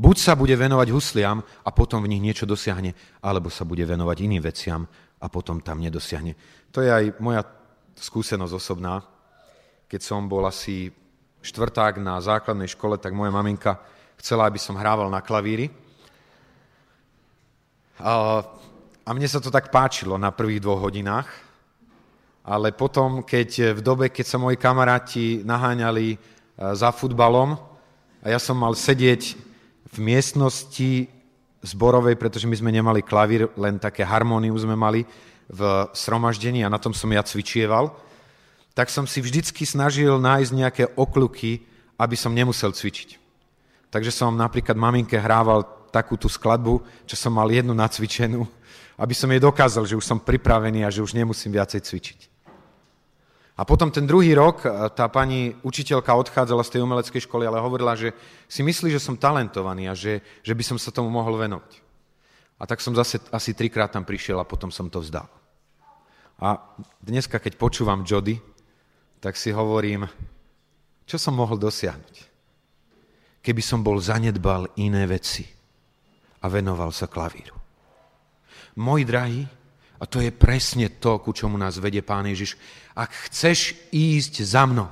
Buď 0.00 0.16
sa 0.16 0.32
bude 0.32 0.56
venovať 0.56 0.88
husliam 0.92 1.44
a 1.44 1.68
potom 1.72 2.00
v 2.04 2.16
nich 2.16 2.24
niečo 2.24 2.48
dosiahne, 2.48 2.96
alebo 3.20 3.52
sa 3.52 3.68
bude 3.68 3.84
venovať 3.84 4.16
iným 4.20 4.40
veciam 4.44 4.88
a 5.20 5.26
potom 5.28 5.60
tam 5.60 5.80
nedosiahne. 5.80 6.36
To 6.72 6.80
je 6.80 6.88
aj 6.88 7.04
moja 7.20 7.44
skúsenosť 7.96 8.54
osobná. 8.56 9.04
Keď 9.88 10.00
som 10.00 10.24
bol 10.24 10.44
asi 10.48 10.88
štvrták 11.44 12.00
na 12.00 12.20
základnej 12.20 12.68
škole, 12.68 12.96
tak 12.96 13.12
moja 13.12 13.32
maminka 13.32 13.80
chcela, 14.16 14.48
aby 14.48 14.56
som 14.56 14.76
hrával 14.76 15.12
na 15.12 15.20
klavíri. 15.20 15.68
A, 18.00 19.12
mne 19.12 19.28
sa 19.28 19.44
to 19.44 19.52
tak 19.52 19.68
páčilo 19.68 20.16
na 20.16 20.32
prvých 20.32 20.64
dvoch 20.64 20.80
hodinách, 20.88 21.28
ale 22.40 22.72
potom, 22.72 23.20
keď 23.20 23.76
v 23.76 23.80
dobe, 23.84 24.08
keď 24.08 24.24
sa 24.24 24.40
moji 24.40 24.56
kamaráti 24.56 25.44
naháňali 25.44 26.06
e, 26.14 26.16
za 26.72 26.88
futbalom 26.96 27.60
a 28.24 28.26
ja 28.32 28.40
som 28.40 28.56
mal 28.56 28.72
sedieť 28.72 29.36
v 29.92 29.96
miestnosti 30.00 31.12
zborovej, 31.60 32.16
pretože 32.16 32.48
my 32.48 32.56
sme 32.56 32.72
nemali 32.72 33.04
klavír, 33.04 33.52
len 33.60 33.76
také 33.76 34.00
harmóniu 34.00 34.56
sme 34.56 34.72
mali, 34.72 35.04
v 35.50 35.90
sromaždení 35.92 36.62
a 36.62 36.70
na 36.70 36.78
tom 36.78 36.94
som 36.94 37.10
ja 37.10 37.26
cvičieval, 37.26 37.90
tak 38.70 38.86
som 38.86 39.02
si 39.02 39.18
vždycky 39.18 39.66
snažil 39.66 40.14
nájsť 40.22 40.52
nejaké 40.54 40.84
okľuky, 40.94 41.66
aby 41.98 42.16
som 42.16 42.30
nemusel 42.30 42.70
cvičiť. 42.70 43.18
Takže 43.90 44.14
som 44.14 44.38
napríklad 44.38 44.78
maminke 44.78 45.18
hrával 45.18 45.66
takú 45.90 46.14
tú 46.16 46.30
skladbu, 46.30 46.80
čo 47.04 47.18
som 47.18 47.34
mal 47.34 47.50
jednu 47.50 47.74
nacvičenú, 47.74 48.46
aby 49.00 49.14
som 49.16 49.28
jej 49.28 49.42
dokázal, 49.42 49.84
že 49.84 49.98
už 49.98 50.06
som 50.06 50.22
pripravený 50.22 50.86
a 50.86 50.92
že 50.92 51.02
už 51.02 51.16
nemusím 51.16 51.56
viacej 51.56 51.80
cvičiť. 51.82 52.20
A 53.60 53.64
potom 53.68 53.92
ten 53.92 54.08
druhý 54.08 54.32
rok 54.32 54.64
e, 54.64 54.72
tá 54.96 55.04
pani 55.12 55.52
učiteľka 55.60 56.16
odchádzala 56.16 56.64
z 56.64 56.72
tej 56.72 56.80
umeleckej 56.80 57.28
školy, 57.28 57.44
ale 57.44 57.60
hovorila, 57.60 57.92
že 57.92 58.16
si 58.48 58.64
myslí, 58.64 58.88
že 58.88 59.04
som 59.04 59.20
talentovaný 59.20 59.92
a 59.92 59.92
že, 59.92 60.24
že 60.40 60.56
by 60.56 60.64
som 60.64 60.80
sa 60.80 60.88
tomu 60.88 61.12
mohol 61.12 61.36
venovať. 61.36 61.76
A 62.56 62.64
tak 62.64 62.80
som 62.80 62.96
zase 62.96 63.20
asi 63.28 63.52
trikrát 63.52 63.92
tam 63.92 64.08
prišiel 64.08 64.40
a 64.40 64.48
potom 64.48 64.72
som 64.72 64.88
to 64.88 65.04
vzdal. 65.04 65.28
A 66.40 66.56
dneska, 67.04 67.36
keď 67.36 67.60
počúvam 67.60 68.00
Jody, 68.00 68.40
tak 69.20 69.36
si 69.36 69.52
hovorím, 69.52 70.08
čo 71.04 71.20
som 71.20 71.36
mohol 71.36 71.60
dosiahnuť, 71.60 72.14
keby 73.44 73.60
som 73.60 73.84
bol 73.84 74.00
zanedbal 74.00 74.72
iné 74.80 75.04
veci 75.04 75.59
a 76.40 76.46
venoval 76.48 76.90
sa 76.90 77.06
klavíru. 77.06 77.56
Môj 78.80 79.04
drahý, 79.04 79.44
a 80.00 80.04
to 80.08 80.24
je 80.24 80.32
presne 80.32 80.88
to, 80.96 81.20
ku 81.20 81.36
čomu 81.36 81.60
nás 81.60 81.76
vedie 81.76 82.00
Pán 82.00 82.24
Ježiš, 82.24 82.56
ak 82.96 83.28
chceš 83.28 83.76
ísť 83.92 84.34
za 84.44 84.64
mnou. 84.64 84.88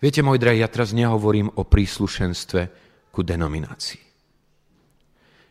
Viete, 0.00 0.20
môj 0.20 0.36
drahý, 0.36 0.60
ja 0.60 0.68
teraz 0.68 0.92
nehovorím 0.92 1.48
o 1.56 1.64
príslušenstve 1.64 2.60
ku 3.08 3.20
denominácii. 3.24 4.02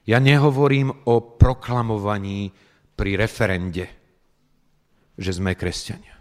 Ja 0.03 0.19
nehovorím 0.19 0.91
o 1.09 1.15
proklamovaní 1.39 2.51
pri 2.93 3.15
referende, 3.15 3.85
že 5.15 5.31
sme 5.31 5.57
kresťania. 5.57 6.13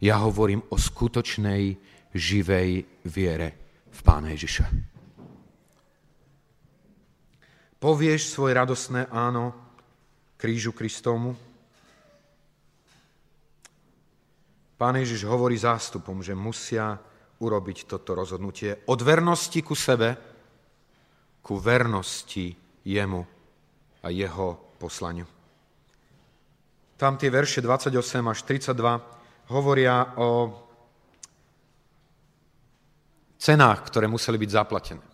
Ja 0.00 0.22
hovorím 0.24 0.64
o 0.72 0.80
skutočnej, 0.80 1.76
živej 2.14 2.70
viere 3.06 3.48
v 3.90 4.00
Pána 4.02 4.32
Ježiša. 4.34 4.66
Povieš 7.80 8.36
svoje 8.36 8.52
radosné 8.52 9.08
áno 9.08 9.56
krížu 10.36 10.76
Kristovmu? 10.76 11.32
Pán 14.76 14.96
Ježiš 15.00 15.24
hovorí 15.24 15.56
zástupom, 15.56 16.20
že 16.20 16.36
musia 16.36 17.00
urobiť 17.40 17.88
toto 17.88 18.12
rozhodnutie 18.12 18.84
od 18.84 19.00
vernosti 19.00 19.64
ku 19.64 19.72
sebe, 19.72 20.12
ku 21.40 21.56
vernosti 21.56 22.52
jemu 22.84 23.24
a 24.04 24.08
jeho 24.12 24.76
poslaniu. 24.76 25.24
Tam 27.00 27.16
tie 27.16 27.32
verše 27.32 27.64
28 27.64 27.96
až 28.28 28.38
32 28.44 29.56
hovoria 29.56 30.20
o 30.20 30.52
cenách, 33.40 33.88
ktoré 33.88 34.04
museli 34.04 34.36
byť 34.36 34.50
zaplatené. 34.52 35.09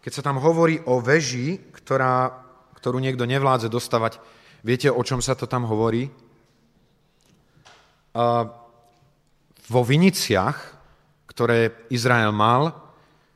Keď 0.00 0.12
sa 0.12 0.22
tam 0.24 0.40
hovorí 0.40 0.80
o 0.88 0.98
veži, 1.00 1.60
ktorá, 1.76 2.32
ktorú 2.76 3.00
niekto 3.00 3.28
nevládze 3.28 3.68
dostavať, 3.68 4.16
viete, 4.64 4.88
o 4.88 5.00
čom 5.04 5.20
sa 5.20 5.36
to 5.36 5.44
tam 5.44 5.68
hovorí? 5.68 6.08
A 8.16 8.48
vo 9.70 9.82
Viniciach, 9.86 10.58
ktoré 11.28 11.86
Izrael 11.92 12.32
mal, 12.34 12.74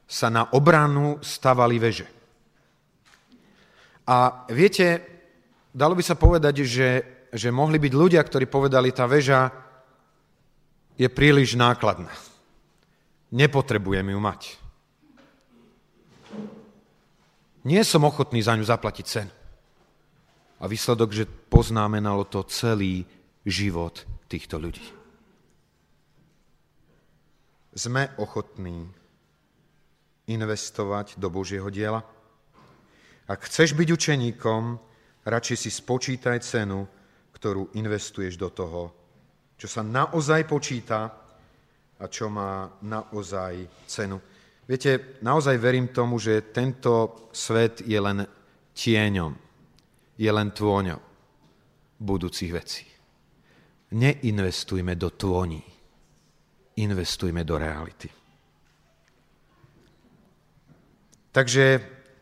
sa 0.09 0.33
na 0.33 0.49
obranu 0.51 1.21
stavali 1.23 1.79
veže. 1.79 2.09
A 4.05 4.45
viete, 4.53 5.01
dalo 5.73 5.97
by 5.97 6.05
sa 6.05 6.19
povedať, 6.19 6.65
že, 6.67 6.89
že 7.33 7.49
mohli 7.49 7.81
byť 7.81 7.93
ľudia, 7.93 8.21
ktorí 8.21 8.45
povedali, 8.51 8.93
tá 8.93 9.09
väža 9.09 9.49
je 11.01 11.09
príliš 11.09 11.57
nákladná. 11.57 12.13
Nepotrebujem 13.33 14.13
ju 14.13 14.21
mať. 14.21 14.41
Nie 17.65 17.81
som 17.81 18.05
ochotný 18.05 18.45
za 18.45 18.53
ňu 18.57 18.65
zaplatiť 18.65 19.07
cen. 19.09 19.29
A 20.61 20.65
výsledok, 20.69 21.11
že 21.13 21.29
poznamenalo 21.29 22.29
to 22.29 22.45
celý 22.49 23.05
život 23.45 24.05
týchto 24.29 24.61
ľudí. 24.61 24.85
Sme 27.75 28.13
ochotní 28.23 28.87
investovať 30.31 31.19
do 31.19 31.29
Božieho 31.33 31.67
diela? 31.69 32.05
Ak 33.25 33.49
chceš 33.49 33.73
byť 33.73 33.89
učeníkom, 33.89 34.63
radšej 35.25 35.57
si 35.59 35.71
spočítaj 35.73 36.39
cenu, 36.45 36.85
ktorú 37.33 37.73
investuješ 37.77 38.37
do 38.37 38.53
toho, 38.53 38.83
čo 39.57 39.67
sa 39.69 39.81
naozaj 39.81 40.45
počíta 40.45 41.01
a 41.99 42.05
čo 42.07 42.29
má 42.29 42.69
naozaj 42.85 43.65
cenu. 43.89 44.21
Viete, 44.65 45.21
naozaj 45.21 45.61
verím 45.61 45.93
tomu, 45.93 46.17
že 46.17 46.49
tento 46.49 47.29
svet 47.37 47.85
je 47.85 48.01
len 48.01 48.25
tieňom, 48.73 49.33
je 50.17 50.31
len 50.33 50.49
tôňom 50.57 51.01
budúcich 52.01 52.49
vecí. 52.49 52.89
Neinvestujme 53.93 54.97
do 54.97 55.13
tôní, 55.13 55.61
investujme 56.81 57.45
do 57.45 57.55
reality. 57.61 58.09
Takže 61.35 61.65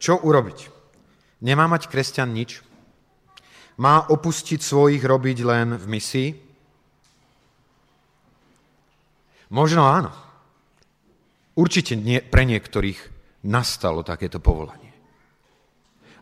čo 0.02 0.18
urobiť? 0.18 0.58
Nemá 1.46 1.70
mať 1.70 1.86
kresťan 1.86 2.32
nič? 2.32 2.64
Má 3.78 4.10
opustiť 4.10 4.58
svojich 4.58 5.02
robiť 5.04 5.38
len 5.46 5.78
v 5.78 5.84
misii? 5.86 6.28
Možno 9.52 9.84
áno. 9.84 10.31
Určite 11.52 11.98
nie, 11.98 12.24
pre 12.24 12.48
niektorých 12.48 12.98
nastalo 13.44 14.00
takéto 14.00 14.40
povolanie. 14.40 14.92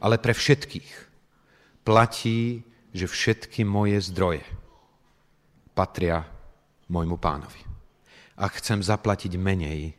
Ale 0.01 0.19
pre 0.19 0.35
všetkých 0.35 0.89
platí, 1.87 2.65
že 2.91 3.07
všetky 3.07 3.63
moje 3.63 4.03
zdroje 4.03 4.43
patria 5.77 6.27
môjmu 6.91 7.15
pánovi. 7.21 7.63
Ak 8.35 8.59
chcem 8.59 8.83
zaplatiť 8.83 9.37
menej, 9.37 9.95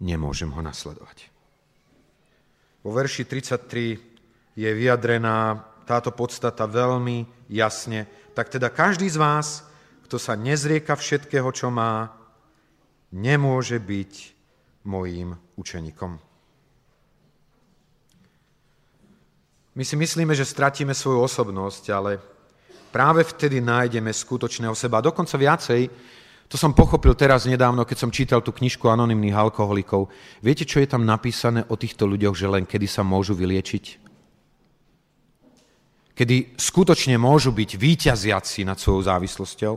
nemôžem 0.00 0.48
ho 0.48 0.62
nasledovať. 0.64 1.28
Vo 2.80 2.96
verši 2.96 3.28
33 3.28 4.56
je 4.56 4.70
vyjadrená 4.72 5.60
táto 5.84 6.14
podstata 6.14 6.64
veľmi 6.64 7.28
jasne. 7.52 8.08
Tak 8.32 8.48
teda 8.48 8.72
každý 8.72 9.10
z 9.10 9.20
vás, 9.20 9.66
kto 10.06 10.16
sa 10.16 10.38
nezrieka 10.38 10.96
všetkého, 10.96 11.50
čo 11.52 11.68
má, 11.68 12.19
nemôže 13.14 13.78
byť 13.78 14.12
mojím 14.86 15.36
učeníkom. 15.58 16.18
My 19.70 19.82
si 19.86 19.94
myslíme, 19.94 20.34
že 20.34 20.48
stratíme 20.48 20.94
svoju 20.94 21.22
osobnosť, 21.24 21.84
ale 21.94 22.18
práve 22.90 23.22
vtedy 23.22 23.62
nájdeme 23.62 24.10
skutočného 24.10 24.74
seba. 24.74 25.04
Dokonca 25.04 25.38
viacej, 25.38 25.86
to 26.50 26.58
som 26.58 26.74
pochopil 26.74 27.14
teraz 27.14 27.46
nedávno, 27.46 27.86
keď 27.86 27.96
som 27.98 28.10
čítal 28.10 28.42
tú 28.42 28.50
knižku 28.50 28.90
anonimných 28.90 29.38
alkoholikov. 29.38 30.10
Viete, 30.42 30.66
čo 30.66 30.82
je 30.82 30.90
tam 30.90 31.06
napísané 31.06 31.62
o 31.70 31.78
týchto 31.78 32.10
ľuďoch, 32.10 32.34
že 32.34 32.50
len 32.50 32.66
kedy 32.66 32.90
sa 32.90 33.06
môžu 33.06 33.38
vyliečiť? 33.38 34.10
kedy 36.20 36.60
skutočne 36.60 37.16
môžu 37.16 37.48
byť 37.48 37.80
výťaziaci 37.80 38.68
nad 38.68 38.76
svojou 38.76 39.08
závislosťou, 39.08 39.74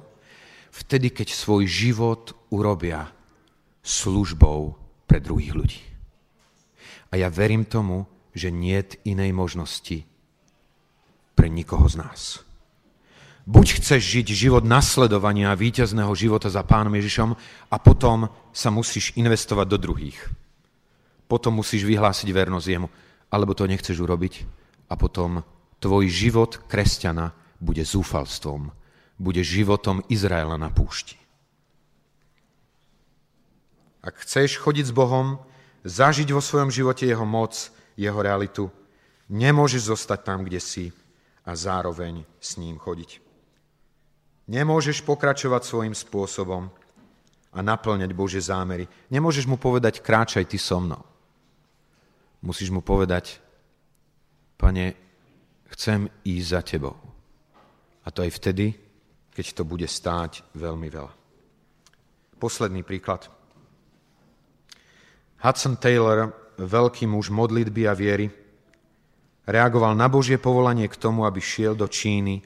vtedy, 0.76 1.16
keď 1.16 1.32
svoj 1.32 1.64
život 1.64 2.36
urobia 2.52 3.08
službou 3.84 4.80
pre 5.06 5.20
druhých 5.20 5.54
ľudí. 5.54 5.84
A 7.12 7.20
ja 7.22 7.30
verím 7.30 7.68
tomu, 7.68 8.10
že 8.34 8.50
nie 8.50 8.82
inej 9.06 9.30
možnosti 9.36 10.08
pre 11.38 11.52
nikoho 11.52 11.86
z 11.86 12.02
nás. 12.02 12.22
Buď 13.44 13.84
chceš 13.84 14.02
žiť 14.02 14.28
život 14.32 14.64
nasledovania 14.64 15.52
a 15.52 15.60
víťazného 15.60 16.16
života 16.16 16.48
za 16.48 16.64
pánom 16.64 16.96
Ježišom 16.96 17.36
a 17.70 17.76
potom 17.76 18.32
sa 18.56 18.72
musíš 18.72 19.12
investovať 19.20 19.68
do 19.68 19.78
druhých. 19.78 20.20
Potom 21.28 21.60
musíš 21.60 21.84
vyhlásiť 21.84 22.32
vernosť 22.32 22.68
jemu. 22.72 22.88
Alebo 23.34 23.58
to 23.58 23.66
nechceš 23.66 23.98
urobiť 23.98 24.46
a 24.88 24.94
potom 24.94 25.42
tvoj 25.82 26.06
život 26.06 26.70
kresťana 26.70 27.34
bude 27.58 27.82
zúfalstvom, 27.82 28.70
bude 29.18 29.42
životom 29.42 30.06
Izraela 30.06 30.54
na 30.54 30.70
púšti. 30.70 31.23
Ak 34.04 34.20
chceš 34.20 34.60
chodiť 34.60 34.92
s 34.92 34.94
Bohom, 34.94 35.40
zažiť 35.88 36.36
vo 36.36 36.44
svojom 36.44 36.68
živote 36.68 37.08
jeho 37.08 37.24
moc, 37.24 37.56
jeho 37.96 38.20
realitu, 38.20 38.68
nemôžeš 39.32 39.96
zostať 39.96 40.20
tam, 40.28 40.44
kde 40.44 40.60
si 40.60 40.92
a 41.48 41.56
zároveň 41.56 42.28
s 42.44 42.60
ním 42.60 42.76
chodiť. 42.76 43.24
Nemôžeš 44.52 45.08
pokračovať 45.08 45.62
svojim 45.64 45.96
spôsobom 45.96 46.68
a 47.56 47.60
naplňať 47.64 48.12
Bože 48.12 48.44
zámery. 48.44 48.92
Nemôžeš 49.08 49.48
mu 49.48 49.56
povedať, 49.56 50.04
kráčaj 50.04 50.52
ty 50.52 50.60
so 50.60 50.84
mnou. 50.84 51.00
Musíš 52.44 52.76
mu 52.76 52.84
povedať, 52.84 53.40
pane, 54.60 55.00
chcem 55.72 56.12
ísť 56.28 56.48
za 56.52 56.62
tebou. 56.62 57.00
A 58.04 58.12
to 58.12 58.20
aj 58.28 58.36
vtedy, 58.36 58.76
keď 59.32 59.46
to 59.56 59.64
bude 59.64 59.88
stáť 59.88 60.44
veľmi 60.60 60.92
veľa. 60.92 61.14
Posledný 62.36 62.84
príklad. 62.84 63.32
Hudson 65.44 65.76
Taylor, 65.76 66.32
veľký 66.56 67.04
muž 67.04 67.28
modlitby 67.28 67.84
a 67.84 67.94
viery, 67.94 68.32
reagoval 69.44 69.92
na 69.92 70.08
Božie 70.08 70.40
povolanie 70.40 70.88
k 70.88 70.96
tomu, 70.96 71.28
aby 71.28 71.44
šiel 71.44 71.76
do 71.76 71.84
Číny 71.92 72.40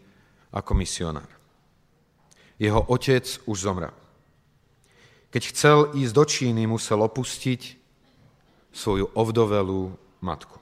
ako 0.50 0.74
misionár. 0.74 1.30
Jeho 2.58 2.82
otec 2.90 3.22
už 3.46 3.58
zomrel. 3.70 3.94
Keď 5.30 5.44
chcel 5.54 5.78
ísť 5.94 6.14
do 6.18 6.26
Číny, 6.26 6.66
musel 6.66 6.98
opustiť 7.06 7.78
svoju 8.74 9.14
ovdovelú 9.14 9.94
matku. 10.26 10.58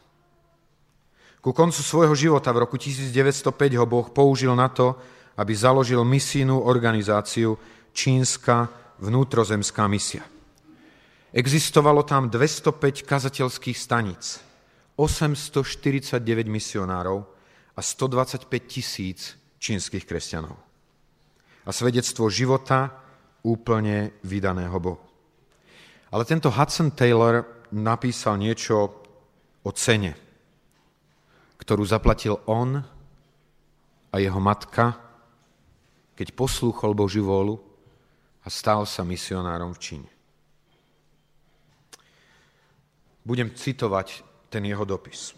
Ku 1.40 1.56
koncu 1.56 1.80
svojho 1.80 2.18
života 2.18 2.52
v 2.52 2.68
roku 2.68 2.76
1905 2.76 3.48
ho 3.80 3.86
Boh 3.88 4.12
použil 4.12 4.52
na 4.58 4.68
to, 4.68 4.98
aby 5.40 5.56
založil 5.56 6.04
misijnú 6.04 6.68
organizáciu 6.68 7.56
Čínska 7.96 8.68
vnútrozemská 9.00 9.88
misia. 9.88 10.35
Existovalo 11.36 12.08
tam 12.08 12.32
205 12.32 13.04
kazateľských 13.04 13.76
staníc, 13.76 14.40
849 14.96 16.16
misionárov 16.48 17.28
a 17.76 17.82
125 17.84 18.48
tisíc 18.64 19.36
čínskych 19.60 20.08
kresťanov. 20.08 20.56
A 21.68 21.70
svedectvo 21.76 22.32
života 22.32 22.96
úplne 23.44 24.16
vydaného 24.24 24.80
Bohu. 24.80 25.04
Ale 26.16 26.24
tento 26.24 26.48
Hudson 26.48 26.96
Taylor 26.96 27.68
napísal 27.76 28.40
niečo 28.40 29.04
o 29.60 29.70
cene 29.76 30.26
ktorú 31.66 31.82
zaplatil 31.82 32.38
on 32.46 32.78
a 34.12 34.16
jeho 34.20 34.38
matka, 34.38 34.96
keď 36.16 36.28
poslúchol 36.38 36.94
Božiu 36.94 37.28
vôľu 37.28 37.58
a 38.46 38.48
stal 38.54 38.86
sa 38.86 39.02
misionárom 39.02 39.74
v 39.74 39.82
Číne. 39.82 40.15
Budem 43.26 43.50
citovať 43.52 44.22
ten 44.54 44.64
jeho 44.70 44.86
dopis, 44.86 45.34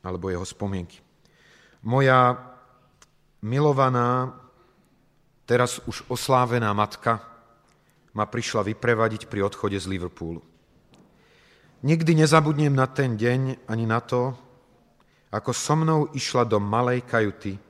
alebo 0.00 0.32
jeho 0.32 0.42
spomienky. 0.42 0.98
Moja 1.84 2.32
milovaná, 3.44 4.32
teraz 5.44 5.84
už 5.84 6.08
oslávená 6.08 6.72
matka 6.72 7.20
ma 8.16 8.24
prišla 8.24 8.64
vyprevadiť 8.72 9.28
pri 9.28 9.44
odchode 9.44 9.76
z 9.76 9.84
Liverpoolu. 9.84 10.40
Nikdy 11.84 12.24
nezabudnem 12.24 12.72
na 12.72 12.88
ten 12.88 13.20
deň 13.20 13.68
ani 13.68 13.84
na 13.84 14.00
to, 14.00 14.32
ako 15.28 15.50
so 15.52 15.76
mnou 15.76 16.00
išla 16.16 16.48
do 16.48 16.56
malej 16.56 17.04
kajuty, 17.04 17.60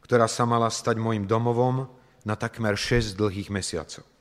ktorá 0.00 0.24
sa 0.24 0.48
mala 0.48 0.72
stať 0.72 0.96
môjim 0.96 1.28
domovom 1.28 1.84
na 2.24 2.34
takmer 2.38 2.78
6 2.78 3.18
dlhých 3.18 3.52
mesiacov. 3.52 4.15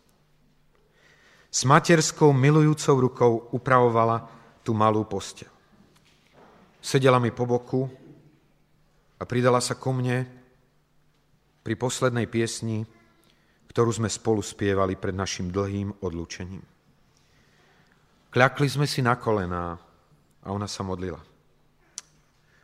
S 1.55 1.63
materskou 1.63 2.35
milujúcou 2.35 2.95
rukou 2.99 3.31
upravovala 3.55 4.27
tú 4.59 4.75
malú 4.75 5.07
postel. 5.07 5.47
Sedela 6.83 7.15
mi 7.15 7.31
po 7.31 7.47
boku 7.47 7.87
a 9.15 9.23
pridala 9.23 9.63
sa 9.63 9.79
ku 9.79 9.95
mne 9.95 10.27
pri 11.63 11.79
poslednej 11.79 12.27
piesni, 12.27 12.83
ktorú 13.71 13.87
sme 13.87 14.11
spolu 14.11 14.43
spievali 14.43 14.99
pred 14.99 15.15
našim 15.15 15.47
dlhým 15.47 16.03
odlúčením. 16.03 16.59
Kľakli 18.35 18.67
sme 18.67 18.83
si 18.83 18.99
na 18.99 19.15
kolená 19.15 19.79
a 20.43 20.47
ona 20.51 20.67
sa 20.67 20.83
modlila. 20.83 21.23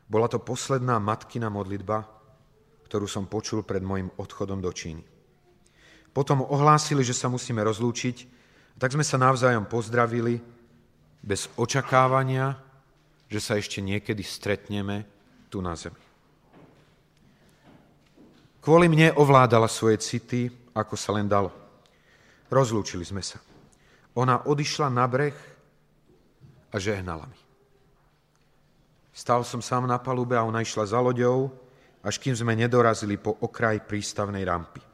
Bola 0.03 0.27
to 0.27 0.43
posledná 0.43 0.99
matkina 0.99 1.47
modlitba, 1.47 2.03
ktorú 2.91 3.07
som 3.07 3.31
počul 3.31 3.63
pred 3.63 3.79
mojim 3.79 4.11
odchodom 4.19 4.59
do 4.59 4.67
Číny. 4.75 5.07
Potom 6.11 6.43
ohlásili, 6.43 7.07
že 7.07 7.15
sa 7.15 7.31
musíme 7.31 7.63
rozlúčiť, 7.63 8.40
tak 8.81 8.97
sme 8.97 9.05
sa 9.05 9.21
navzájom 9.21 9.69
pozdravili 9.69 10.41
bez 11.21 11.45
očakávania, 11.53 12.57
že 13.29 13.37
sa 13.37 13.53
ešte 13.53 13.77
niekedy 13.77 14.25
stretneme 14.25 15.05
tu 15.53 15.61
na 15.61 15.77
zemi. 15.77 16.01
Kvôli 18.57 18.89
mne 18.89 19.13
ovládala 19.13 19.69
svoje 19.69 20.01
city, 20.01 20.49
ako 20.73 20.97
sa 20.97 21.13
len 21.13 21.29
dalo. 21.29 21.53
Rozlúčili 22.49 23.05
sme 23.05 23.21
sa. 23.21 23.37
Ona 24.17 24.49
odišla 24.49 24.89
na 24.89 25.05
breh 25.05 25.37
a 26.73 26.75
žehnala 26.81 27.29
mi. 27.29 27.37
Stal 29.13 29.45
som 29.45 29.61
sám 29.61 29.85
na 29.85 30.01
palube 30.01 30.33
a 30.33 30.41
ona 30.41 30.65
išla 30.65 30.89
za 30.89 30.97
loďou, 30.97 31.53
až 32.01 32.17
kým 32.17 32.33
sme 32.33 32.57
nedorazili 32.57 33.21
po 33.21 33.37
okraj 33.45 33.85
prístavnej 33.85 34.41
rampy. 34.41 34.90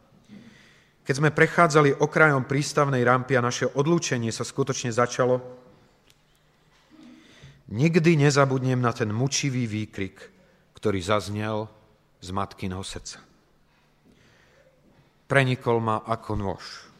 Keď 1.07 1.23
sme 1.23 1.31
prechádzali 1.31 2.03
okrajom 2.03 2.43
prístavnej 2.43 2.99
rampy 3.07 3.39
a 3.39 3.45
naše 3.47 3.63
odlúčenie 3.63 4.27
sa 4.27 4.43
skutočne 4.43 4.91
začalo, 4.91 5.39
nikdy 7.71 8.19
nezabudnem 8.19 8.83
na 8.83 8.91
ten 8.91 9.15
mučivý 9.15 9.63
výkrik, 9.71 10.19
ktorý 10.75 10.99
zaznel 10.99 11.71
z 12.19 12.35
matkyného 12.35 12.83
srdca. 12.83 13.23
Prenikol 15.31 15.79
ma 15.79 16.03
ako 16.03 16.31
nôž. 16.35 16.91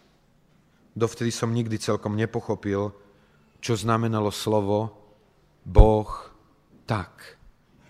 Dovtedy 0.95 1.27
som 1.27 1.51
nikdy 1.51 1.75
celkom 1.75 2.15
nepochopil, 2.15 2.95
čo 3.59 3.75
znamenalo 3.75 4.31
slovo 4.31 4.95
Boh 5.67 6.31
tak 6.87 7.35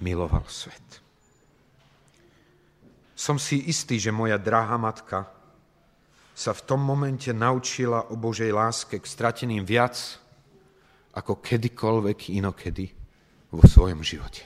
miloval 0.02 0.50
svet. 0.50 0.82
Som 3.14 3.38
si 3.38 3.70
istý, 3.70 4.02
že 4.02 4.10
moja 4.10 4.42
drahá 4.42 4.82
matka 4.82 5.37
sa 6.38 6.54
v 6.54 6.62
tom 6.70 6.86
momente 6.86 7.34
naučila 7.34 8.14
o 8.14 8.16
Božej 8.16 8.54
láske 8.54 9.02
k 9.02 9.10
strateným 9.10 9.66
viac 9.66 9.98
ako 11.18 11.42
kedykoľvek 11.42 12.30
inokedy 12.38 12.94
vo 13.50 13.66
svojom 13.66 14.06
živote. 14.06 14.46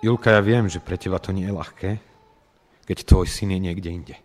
Julka, 0.00 0.32
ja 0.32 0.40
viem, 0.40 0.64
že 0.72 0.80
pre 0.80 0.96
teba 0.96 1.20
to 1.20 1.36
nie 1.36 1.44
je 1.44 1.52
ľahké, 1.52 1.90
keď 2.88 3.04
tvoj 3.04 3.28
syn 3.28 3.52
je 3.52 3.60
niekde 3.68 3.90
inde. 3.92 4.16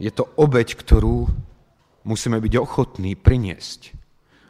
Je 0.00 0.08
to 0.08 0.24
obeď, 0.40 0.72
ktorú 0.72 1.28
musíme 2.08 2.40
byť 2.40 2.54
ochotní 2.56 3.12
priniesť, 3.12 3.92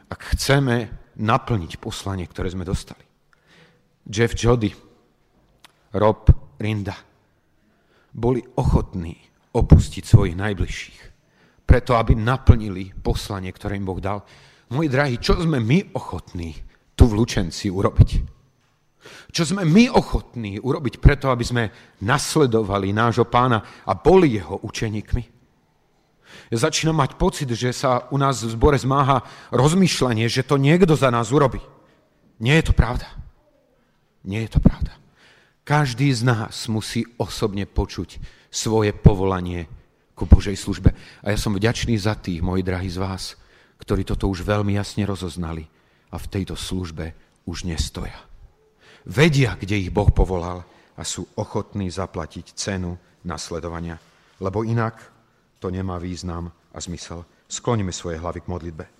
ak 0.07 0.39
chceme 0.39 0.87
naplniť 1.19 1.83
poslanie, 1.83 2.23
ktoré 2.31 2.47
sme 2.47 2.63
dostali. 2.63 3.03
Jeff 4.07 4.39
Jody, 4.39 4.71
Rob 5.91 6.31
Rinda– 6.63 6.95
boli 8.13 8.41
ochotní 8.57 9.15
opustiť 9.53 10.03
svojich 10.05 10.35
najbližších, 10.37 10.99
preto 11.65 11.97
aby 11.97 12.13
naplnili 12.13 12.93
poslanie, 12.93 13.49
ktoré 13.49 13.77
im 13.77 13.85
Boh 13.85 14.01
dal. 14.01 14.25
Moji 14.69 14.89
drahí, 14.89 15.15
čo 15.17 15.37
sme 15.37 15.57
my 15.57 15.97
ochotní 15.97 16.53
tu 16.93 17.09
v 17.09 17.17
Lučenci 17.17 17.73
urobiť? 17.73 18.09
Čo 19.31 19.55
sme 19.55 19.65
my 19.65 19.89
ochotní 19.89 20.59
urobiť 20.59 21.01
preto, 21.01 21.33
aby 21.33 21.45
sme 21.45 21.63
nasledovali 22.03 22.93
nášho 22.93 23.25
pána 23.25 23.61
a 23.87 23.95
boli 23.95 24.37
jeho 24.37 24.59
učeníkmi? 24.61 25.23
Ja 26.49 26.57
začínam 26.69 26.97
mať 26.97 27.17
pocit, 27.17 27.49
že 27.49 27.73
sa 27.73 28.05
u 28.13 28.17
nás 28.17 28.41
v 28.41 28.53
zbore 28.53 28.77
zmáha 28.77 29.25
rozmýšľanie, 29.49 30.29
že 30.29 30.45
to 30.45 30.61
niekto 30.61 30.93
za 30.93 31.09
nás 31.09 31.33
urobí. 31.33 31.61
Nie 32.37 32.61
je 32.61 32.69
to 32.69 32.73
pravda. 32.73 33.09
Nie 34.25 34.45
je 34.45 34.57
to 34.57 34.59
pravda. 34.61 34.98
Každý 35.69 36.09
z 36.17 36.25
nás 36.25 36.65
musí 36.65 37.05
osobne 37.21 37.69
počuť 37.69 38.17
svoje 38.49 38.89
povolanie 38.89 39.69
ku 40.17 40.25
Božej 40.25 40.57
službe. 40.57 40.97
A 41.21 41.29
ja 41.29 41.37
som 41.37 41.53
vďačný 41.53 41.93
za 41.93 42.17
tých, 42.17 42.41
moji 42.41 42.65
drahí 42.65 42.89
z 42.89 42.97
vás, 42.97 43.37
ktorí 43.77 44.01
toto 44.01 44.25
už 44.33 44.41
veľmi 44.41 44.73
jasne 44.73 45.05
rozoznali 45.05 45.69
a 46.09 46.17
v 46.17 46.25
tejto 46.25 46.57
službe 46.57 47.13
už 47.45 47.69
nestoja. 47.69 48.17
Vedia, 49.05 49.53
kde 49.61 49.77
ich 49.77 49.93
Boh 49.93 50.09
povolal 50.09 50.65
a 50.97 51.05
sú 51.05 51.29
ochotní 51.37 51.93
zaplatiť 51.93 52.57
cenu 52.57 52.97
nasledovania, 53.29 54.01
lebo 54.41 54.65
inak 54.65 54.97
to 55.61 55.69
nemá 55.69 56.01
význam 56.01 56.49
a 56.73 56.81
zmysel. 56.81 57.21
Skloníme 57.45 57.93
svoje 57.93 58.17
hlavy 58.17 58.41
k 58.41 58.49
modlitbe. 58.49 58.98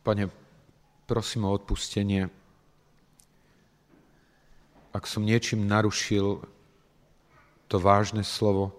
Pane, 0.00 0.32
prosím 1.04 1.44
o 1.44 1.52
odpustenie, 1.52 2.32
ak 4.90 5.04
som 5.06 5.22
niečím 5.22 5.68
narušil 5.68 6.40
to 7.70 7.76
vážne 7.76 8.24
slovo, 8.24 8.74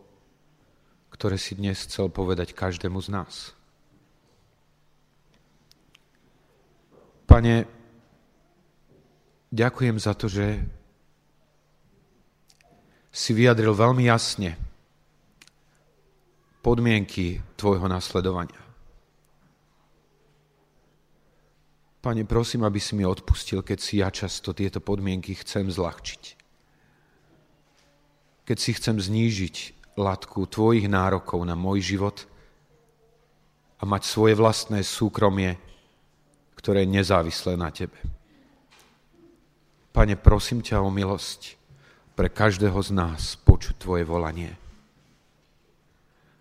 ktoré 1.14 1.38
si 1.38 1.54
dnes 1.54 1.78
chcel 1.86 2.10
povedať 2.10 2.58
každému 2.58 3.00
z 3.00 3.10
nás. 3.14 3.34
Pane, 7.30 7.70
ďakujem 9.54 9.98
za 10.02 10.18
to, 10.18 10.28
že 10.28 10.60
si 13.12 13.32
vyjadril 13.36 13.76
veľmi 13.76 14.08
jasne 14.08 14.58
podmienky 16.64 17.44
tvojho 17.56 17.88
nasledovania. 17.88 18.61
Pane, 22.02 22.26
prosím, 22.26 22.66
aby 22.66 22.82
si 22.82 22.98
mi 22.98 23.06
odpustil, 23.06 23.62
keď 23.62 23.78
si 23.78 24.02
ja 24.02 24.10
často 24.10 24.58
tieto 24.58 24.82
podmienky 24.82 25.38
chcem 25.38 25.70
zľahčiť. 25.70 26.24
Keď 28.42 28.58
si 28.58 28.72
chcem 28.74 28.98
znížiť 28.98 29.56
latku 30.02 30.50
tvojich 30.50 30.90
nárokov 30.90 31.38
na 31.46 31.54
môj 31.54 31.94
život 31.94 32.26
a 33.78 33.86
mať 33.86 34.02
svoje 34.10 34.34
vlastné 34.34 34.82
súkromie, 34.82 35.62
ktoré 36.58 36.90
je 36.90 36.94
nezávislé 36.94 37.54
na 37.54 37.70
tebe. 37.70 37.98
Pane, 39.94 40.18
prosím 40.18 40.66
ťa 40.66 40.82
o 40.82 40.90
milosť 40.90 41.58
pre 42.18 42.34
každého 42.34 42.82
z 42.82 42.98
nás 42.98 43.38
počuť 43.46 43.78
tvoje 43.78 44.04
volanie. 44.10 44.58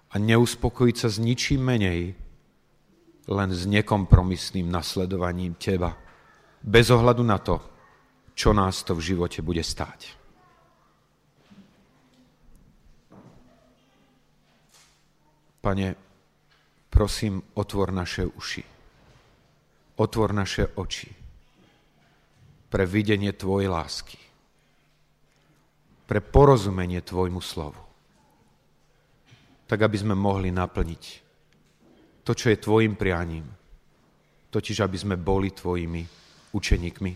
A 0.08 0.16
neuspokojiť 0.16 0.96
sa 0.96 1.08
s 1.12 1.20
ničím 1.20 1.64
menej, 1.64 2.16
len 3.30 3.54
s 3.54 3.62
nekompromisným 3.70 4.66
nasledovaním 4.66 5.54
Teba, 5.54 5.94
bez 6.60 6.90
ohľadu 6.90 7.22
na 7.22 7.38
to, 7.38 7.56
čo 8.34 8.50
nás 8.50 8.82
to 8.82 8.98
v 8.98 9.14
živote 9.14 9.38
bude 9.40 9.62
stáť. 9.62 10.18
Pane, 15.60 15.86
prosím, 16.88 17.38
otvor 17.54 17.92
naše 17.92 18.26
uši, 18.26 18.64
otvor 20.00 20.32
naše 20.32 20.72
oči 20.74 21.12
pre 22.72 22.88
videnie 22.88 23.30
Tvojej 23.36 23.68
lásky, 23.68 24.18
pre 26.08 26.18
porozumenie 26.24 27.04
Tvojmu 27.04 27.44
slovu, 27.44 27.78
tak 29.68 29.84
aby 29.84 29.96
sme 30.00 30.16
mohli 30.16 30.48
naplniť 30.48 31.29
to, 32.30 32.38
čo 32.38 32.54
je 32.54 32.62
tvojim 32.62 32.94
prianím. 32.94 33.42
Totiž, 34.54 34.86
aby 34.86 34.94
sme 34.94 35.18
boli 35.18 35.50
tvojimi 35.50 36.06
učeníkmi, 36.54 37.12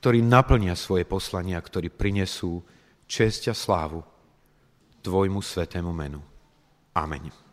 ktorí 0.00 0.24
naplnia 0.24 0.72
svoje 0.72 1.04
poslania, 1.04 1.60
ktorí 1.60 1.92
prinesú 1.92 2.64
česť 3.04 3.52
a 3.52 3.54
slávu 3.56 4.00
tvojmu 5.04 5.44
svetému 5.44 5.92
menu. 5.92 6.24
Amen. 6.96 7.49